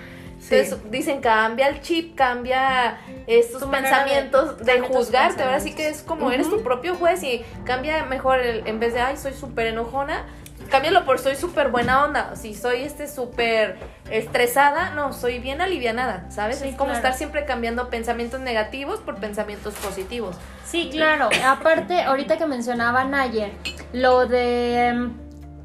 Sí. 0.42 0.56
Entonces 0.56 0.90
dicen, 0.90 1.20
cambia 1.20 1.68
el 1.68 1.80
chip, 1.82 2.16
cambia 2.16 2.98
estos 3.28 3.60
de- 3.60 3.66
pensamientos 3.68 4.58
de, 4.58 4.78
tus 4.78 4.88
juzgarte. 4.88 5.42
Ahora 5.44 5.60
sí 5.60 5.72
que 5.72 5.88
es 5.88 6.02
como 6.02 6.32
eres 6.32 6.50
tu 6.50 6.62
propio 6.64 6.96
juez 6.96 7.22
y 7.22 7.44
cambia 7.64 8.04
mejor 8.04 8.40
el- 8.40 8.66
en 8.66 8.80
vez 8.80 8.92
de, 8.92 9.00
ay, 9.00 9.16
soy 9.16 9.34
súper 9.34 9.68
enojona, 9.68 10.24
cámbialo 10.68 11.04
por 11.04 11.20
soy 11.20 11.36
súper 11.36 11.68
buena 11.68 12.02
onda. 12.04 12.34
Si 12.34 12.54
soy 12.54 12.82
este 12.82 13.06
súper 13.06 13.76
estresada, 14.10 14.90
no, 14.90 15.12
soy 15.12 15.38
bien 15.38 15.60
alivianada, 15.60 16.26
¿sabes? 16.30 16.58
Sí, 16.58 16.68
es 16.70 16.74
como 16.74 16.86
claro. 16.90 16.98
estar 16.98 17.14
siempre 17.14 17.44
cambiando 17.44 17.88
pensamientos 17.88 18.40
negativos 18.40 18.98
por 19.00 19.16
pensamientos 19.16 19.74
positivos. 19.74 20.36
Sí, 20.64 20.88
claro. 20.90 21.28
Aparte, 21.46 22.02
ahorita 22.02 22.36
que 22.36 22.46
mencionaba 22.46 23.04
Naye, 23.04 23.52
lo 23.92 24.26
de 24.26 25.08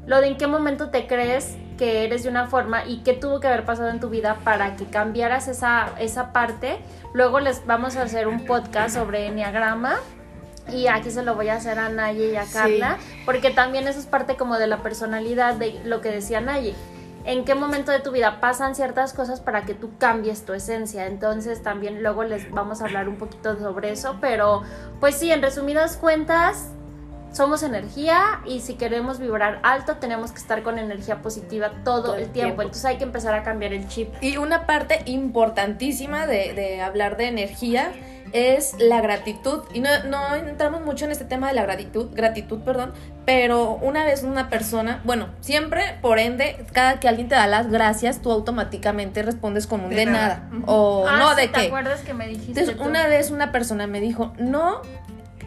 lo 0.06 0.20
de 0.20 0.28
en 0.28 0.36
qué 0.38 0.46
momento 0.46 0.88
te 0.90 1.06
crees 1.06 1.56
que 1.78 2.04
eres 2.04 2.24
de 2.24 2.28
una 2.28 2.46
forma 2.46 2.84
y 2.84 2.98
qué 2.98 3.14
tuvo 3.14 3.40
que 3.40 3.46
haber 3.46 3.64
pasado 3.64 3.88
en 3.88 4.00
tu 4.00 4.10
vida 4.10 4.36
para 4.44 4.76
que 4.76 4.84
cambiaras 4.84 5.48
esa, 5.48 5.92
esa 5.98 6.32
parte. 6.32 6.78
Luego 7.14 7.40
les 7.40 7.64
vamos 7.64 7.96
a 7.96 8.02
hacer 8.02 8.28
un 8.28 8.44
podcast 8.44 8.96
sobre 8.96 9.28
enneagrama. 9.28 9.96
Y 10.70 10.88
aquí 10.88 11.10
se 11.10 11.22
lo 11.22 11.34
voy 11.34 11.48
a 11.48 11.54
hacer 11.54 11.78
a 11.78 11.88
Naye 11.88 12.32
y 12.32 12.36
a 12.36 12.44
Carla, 12.44 12.98
porque 13.24 13.50
también 13.50 13.88
eso 13.88 13.98
es 13.98 14.04
parte 14.04 14.36
como 14.36 14.58
de 14.58 14.66
la 14.66 14.82
personalidad 14.82 15.54
de 15.54 15.80
lo 15.84 16.02
que 16.02 16.10
decía 16.10 16.42
Naye. 16.42 16.74
¿En 17.24 17.44
qué 17.44 17.54
momento 17.54 17.90
de 17.90 18.00
tu 18.00 18.10
vida 18.10 18.40
pasan 18.40 18.74
ciertas 18.74 19.12
cosas 19.12 19.40
para 19.40 19.62
que 19.62 19.74
tú 19.74 19.90
cambies 19.98 20.44
tu 20.44 20.52
esencia? 20.52 21.06
Entonces 21.06 21.62
también 21.62 22.02
luego 22.02 22.24
les 22.24 22.50
vamos 22.50 22.80
a 22.80 22.84
hablar 22.84 23.08
un 23.08 23.16
poquito 23.16 23.58
sobre 23.58 23.90
eso, 23.90 24.16
pero 24.20 24.62
pues 25.00 25.14
sí, 25.14 25.30
en 25.32 25.42
resumidas 25.42 25.96
cuentas, 25.96 26.70
somos 27.32 27.62
energía 27.62 28.40
y 28.46 28.60
si 28.60 28.74
queremos 28.74 29.18
vibrar 29.18 29.60
alto 29.62 29.96
tenemos 29.96 30.32
que 30.32 30.38
estar 30.38 30.62
con 30.62 30.78
energía 30.78 31.20
positiva 31.22 31.70
todo, 31.84 32.02
Todo 32.02 32.14
el 32.16 32.22
tiempo. 32.30 32.32
tiempo. 32.32 32.62
Entonces 32.62 32.84
hay 32.86 32.96
que 32.96 33.04
empezar 33.04 33.34
a 33.34 33.42
cambiar 33.42 33.72
el 33.72 33.86
chip. 33.88 34.12
Y 34.20 34.36
una 34.38 34.66
parte 34.66 35.02
importantísima 35.06 36.26
de, 36.26 36.52
de 36.54 36.80
hablar 36.80 37.16
de 37.16 37.28
energía 37.28 37.92
es 38.32 38.74
la 38.78 39.00
gratitud. 39.00 39.62
Y 39.72 39.80
no, 39.80 39.88
no 40.04 40.34
entramos 40.34 40.82
mucho 40.82 41.04
en 41.06 41.12
este 41.12 41.24
tema 41.24 41.48
de 41.48 41.54
la 41.54 41.62
gratitud, 41.62 42.08
gratitud, 42.12 42.60
perdón, 42.60 42.92
pero 43.24 43.72
una 43.80 44.04
vez 44.04 44.22
una 44.22 44.50
persona, 44.50 45.00
bueno, 45.04 45.28
siempre, 45.40 45.82
por 46.02 46.18
ende, 46.18 46.66
cada 46.72 47.00
que 47.00 47.08
alguien 47.08 47.28
te 47.28 47.34
da 47.36 47.46
las 47.46 47.70
gracias, 47.70 48.20
tú 48.20 48.30
automáticamente 48.30 49.22
respondes 49.22 49.66
con 49.66 49.80
un 49.82 49.90
de, 49.90 49.96
De 49.96 50.06
nada. 50.06 50.48
O 50.66 51.06
Ah, 51.08 51.18
no 51.18 51.30
sí, 51.34 51.40
de 51.42 51.48
¿Te 51.48 51.60
qué. 51.60 51.66
acuerdas 51.68 52.00
que 52.02 52.12
me 52.14 52.26
dijiste 52.26 52.50
Entonces, 52.60 52.76
tú? 52.76 52.84
una 52.84 53.06
vez 53.06 53.30
una 53.30 53.50
persona 53.52 53.86
me 53.86 54.00
dijo, 54.00 54.32
no 54.38 54.82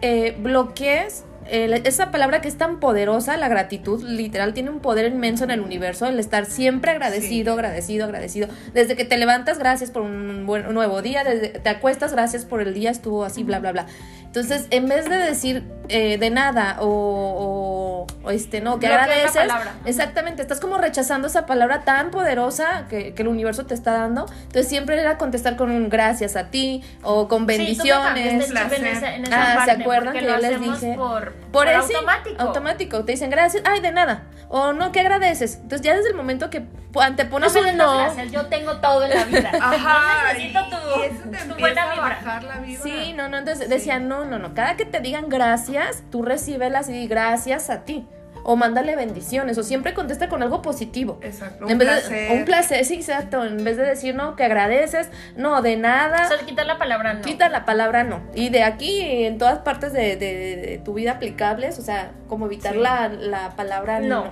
eh, 0.00 0.36
bloquees 0.40 1.24
eh, 1.46 1.82
esa 1.84 2.10
palabra 2.10 2.40
que 2.40 2.48
es 2.48 2.56
tan 2.56 2.80
poderosa, 2.80 3.36
la 3.36 3.48
gratitud, 3.48 4.02
literal, 4.02 4.54
tiene 4.54 4.70
un 4.70 4.80
poder 4.80 5.10
inmenso 5.12 5.44
en 5.44 5.50
el 5.50 5.60
universo, 5.60 6.06
el 6.06 6.18
estar 6.18 6.46
siempre 6.46 6.90
agradecido, 6.90 7.54
agradecido, 7.54 8.04
agradecido. 8.04 8.48
Desde 8.74 8.96
que 8.96 9.04
te 9.04 9.16
levantas, 9.16 9.58
gracias 9.58 9.90
por 9.90 10.02
un, 10.02 10.46
buen, 10.46 10.66
un 10.66 10.74
nuevo 10.74 11.02
día, 11.02 11.24
desde 11.24 11.48
te 11.48 11.68
acuestas, 11.68 12.12
gracias 12.12 12.44
por 12.44 12.60
el 12.60 12.74
día, 12.74 12.90
estuvo 12.90 13.24
así, 13.24 13.42
bla, 13.42 13.58
bla, 13.58 13.72
bla. 13.72 13.86
Entonces, 14.32 14.66
en 14.70 14.88
vez 14.88 15.10
de 15.10 15.16
decir 15.18 15.62
eh, 15.90 16.16
de 16.16 16.30
nada 16.30 16.78
o, 16.80 16.86
o- 16.86 18.06
o, 18.24 18.30
este, 18.30 18.60
no, 18.62 18.78
que 18.78 18.86
agradeces, 18.86 19.32
palabra. 19.36 19.72
Exactamente, 19.84 20.40
estás 20.40 20.58
como 20.58 20.78
rechazando 20.78 21.26
esa 21.28 21.44
palabra 21.44 21.82
tan 21.84 22.10
poderosa 22.10 22.86
que, 22.88 23.12
que 23.12 23.22
el 23.22 23.28
universo 23.28 23.66
te 23.66 23.74
está 23.74 23.92
dando. 23.92 24.24
Entonces 24.44 24.68
siempre 24.68 24.98
era 24.98 25.18
contestar 25.18 25.56
con 25.56 25.70
un 25.70 25.90
gracias 25.90 26.36
a 26.36 26.44
ti 26.50 26.82
o 27.02 27.28
con 27.28 27.40
Sí, 27.40 27.44
tú 27.44 27.48
me 27.52 27.58
bendiciones. 27.58 28.46
chip 28.48 28.72
en 28.72 28.86
esa, 28.86 29.14
en 29.16 29.24
esa 29.26 29.42
Ah, 29.42 29.50
¿se 29.50 29.56
parte, 29.66 29.82
acuerdan 29.82 30.04
porque 30.14 30.18
que 30.20 30.32
lo 30.32 30.40
yo 30.40 30.48
les 30.50 30.60
dije? 30.60 30.94
por, 30.96 31.32
Por 31.52 31.68
automático. 31.68 32.40
automático. 32.42 33.04
Te 33.04 33.12
dicen 33.12 33.28
gracias, 33.28 33.62
ay, 33.66 33.80
de 33.80 33.92
nada. 33.92 34.22
O 34.48 34.72
no, 34.72 34.92
¿qué 34.92 35.00
agradeces? 35.00 35.56
Entonces 35.62 35.82
ya 35.82 35.94
desde 35.94 36.10
el 36.10 36.14
momento 36.14 36.48
que 36.50 36.60
No 36.94 37.00
antepones 37.00 37.52
me 37.54 37.70
un 37.72 37.76
no. 37.76 37.98
gracias, 37.98 38.30
yo 38.32 38.46
tengo 38.46 38.76
todo 38.78 39.04
en 39.04 39.10
la 39.10 39.24
vida. 39.24 39.50
Ajá, 39.60 40.22
No 40.26 40.32
necesito 40.32 40.60
tu, 40.68 41.00
y 41.00 41.04
eso 41.06 41.16
te 41.22 41.22
tu 41.22 41.52
empieza 41.52 41.58
buena 41.58 41.82
a 41.82 41.90
vibra. 41.94 42.08
bajar 42.08 42.44
la 42.44 42.56
vibra. 42.58 42.82
Sí, 42.82 43.12
no, 43.14 43.28
no, 43.28 43.38
entonces 43.38 43.68
decía, 43.68 43.98
no, 43.98 44.21
no, 44.24 44.38
no. 44.38 44.54
Cada 44.54 44.76
que 44.76 44.84
te 44.84 45.00
digan 45.00 45.28
gracias, 45.28 46.02
tú 46.10 46.22
recíbelas 46.22 46.88
y 46.88 46.92
di 46.92 47.06
gracias 47.08 47.70
a 47.70 47.84
ti. 47.84 48.06
O 48.44 48.56
mándale 48.56 48.96
bendiciones, 48.96 49.56
o 49.56 49.62
siempre 49.62 49.94
contesta 49.94 50.28
con 50.28 50.42
algo 50.42 50.62
positivo. 50.62 51.20
Exacto, 51.22 51.66
en 51.66 51.72
un 51.74 51.78
vez 51.78 51.88
placer. 51.88 52.28
De, 52.32 52.36
un 52.38 52.44
placer, 52.44 52.84
sí, 52.84 52.94
exacto. 52.94 53.44
En 53.44 53.62
vez 53.62 53.76
de 53.76 53.84
decir 53.84 54.16
no, 54.16 54.34
que 54.34 54.42
agradeces, 54.42 55.10
no, 55.36 55.62
de 55.62 55.76
nada. 55.76 56.24
O 56.24 56.28
sea, 56.28 56.44
quitar 56.44 56.66
la 56.66 56.76
palabra 56.76 57.14
no. 57.14 57.20
Quita 57.22 57.48
la 57.48 57.64
palabra 57.64 58.02
no. 58.02 58.20
Y 58.34 58.48
de 58.48 58.64
aquí, 58.64 59.00
en 59.26 59.38
todas 59.38 59.60
partes 59.60 59.92
de, 59.92 60.16
de- 60.16 60.56
de 60.56 60.80
tu 60.84 60.94
vida 60.94 61.12
aplicables, 61.12 61.78
o 61.78 61.82
sea, 61.82 62.10
como 62.28 62.46
evitar 62.46 62.72
Sí. 62.72 62.80
la, 62.80 63.08
la 63.10 63.50
palabra 63.50 64.00
no. 64.00 64.24
No. 64.24 64.30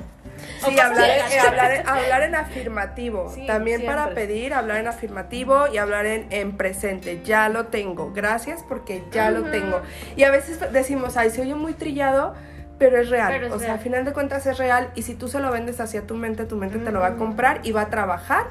Sí, 0.65 0.79
hablar, 0.79 1.09
eh, 1.09 1.39
hablar, 1.41 1.73
en- 1.73 1.89
hablar 1.89 2.23
en 2.23 2.35
afirmativo. 2.35 3.33
Sí, 3.35 3.47
También 3.47 3.85
para 3.87 4.11
pedir, 4.11 4.53
hablar 4.55 4.79
en 4.79 4.89
afirmativo 4.89 5.67
y 5.73 5.79
hablar 5.79 6.07
en, 6.07 6.27
en 6.31 6.57
presente. 6.57 7.21
Ya 7.25 7.49
lo 7.49 7.67
tengo. 7.67 8.13
Gracias 8.13 8.63
porque 8.69 9.03
ya 9.11 9.31
lo 9.31 9.45
tengo. 9.51 9.81
Y 10.17 10.25
a 10.25 10.31
veces 10.31 10.61
decimos, 10.73 11.17
ay, 11.17 11.31
se 11.31 11.41
oye 11.43 11.55
muy 11.55 11.73
trillado, 11.73 12.35
pero 12.79 12.99
es 13.01 13.09
real. 13.11 13.33
Pero 13.33 13.47
es 13.47 13.53
o 13.53 13.59
sea, 13.59 13.75
al 13.75 13.79
final 13.81 14.05
de 14.05 14.13
cuentas 14.13 14.47
es 14.47 14.59
real. 14.59 14.91
Y 14.95 15.03
si 15.03 15.15
tú 15.15 15.29
se 15.29 15.41
lo 15.41 15.51
vendes 15.51 15.81
hacia 15.81 16.07
tu 16.07 16.15
mente, 16.15 16.45
tu 16.45 16.57
mente 16.57 16.79
te 16.79 16.91
lo 16.93 17.01
va 17.01 17.09
a 17.09 17.17
comprar 17.17 17.61
y 17.63 17.73
va 17.73 17.83
a 17.83 17.91
trabajar 17.91 18.47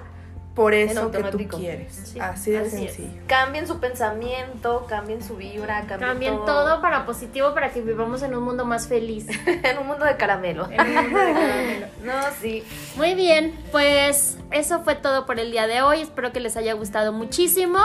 por 0.60 0.74
eso 0.74 1.10
que 1.10 1.24
tú 1.24 1.38
quieres. 1.58 1.94
Sí, 2.12 2.20
así 2.20 2.52
de 2.52 2.58
así 2.58 2.84
es. 2.84 2.94
sencillo. 2.94 3.22
Cambien 3.28 3.66
su 3.66 3.80
pensamiento, 3.80 4.86
cambien 4.90 5.24
su 5.24 5.38
vibra, 5.38 5.86
cambien, 5.88 6.00
Cambien 6.00 6.36
todo. 6.46 6.82
para 6.82 7.06
positivo 7.06 7.54
para 7.54 7.72
que 7.72 7.80
vivamos 7.80 8.24
en 8.24 8.36
un 8.36 8.44
mundo 8.44 8.66
más 8.66 8.90
feliz. 8.90 9.26
en 9.48 9.78
un 9.78 9.88
mundo 9.88 10.04
de 10.04 10.18
caramelo. 10.18 10.68
En 10.70 10.82
un 10.82 10.94
mundo 11.04 11.20
de 11.20 11.34
caramelo. 11.34 11.88
No, 12.04 12.14
sí. 12.42 12.64
Muy 12.98 13.16
bien, 13.16 13.58
pues 13.72 14.38
eso 14.52 14.82
fue 14.84 14.96
todo 14.96 15.26
por 15.26 15.40
el 15.40 15.52
día 15.52 15.66
de 15.66 15.82
hoy. 15.82 16.02
Espero 16.02 16.34
que 16.34 16.42
les 16.42 16.58
haya 16.58 16.74
gustado 16.74 17.14
muchísimo. 17.14 17.80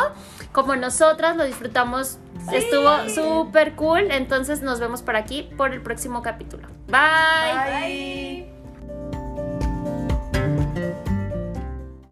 Como 0.51 0.75
nosotras 0.75 1.37
lo 1.37 1.45
disfrutamos, 1.45 2.19
estuvo 2.53 3.09
súper 3.09 3.77
cool. 3.77 4.11
Entonces 4.11 4.63
nos 4.63 4.81
vemos 4.81 5.03
por 5.03 5.15
aquí 5.15 5.49
por 5.57 5.73
el 5.73 5.81
próximo 5.81 6.23
capítulo. 6.23 6.67
Bye. 6.89 7.71
Bye. 7.71 8.54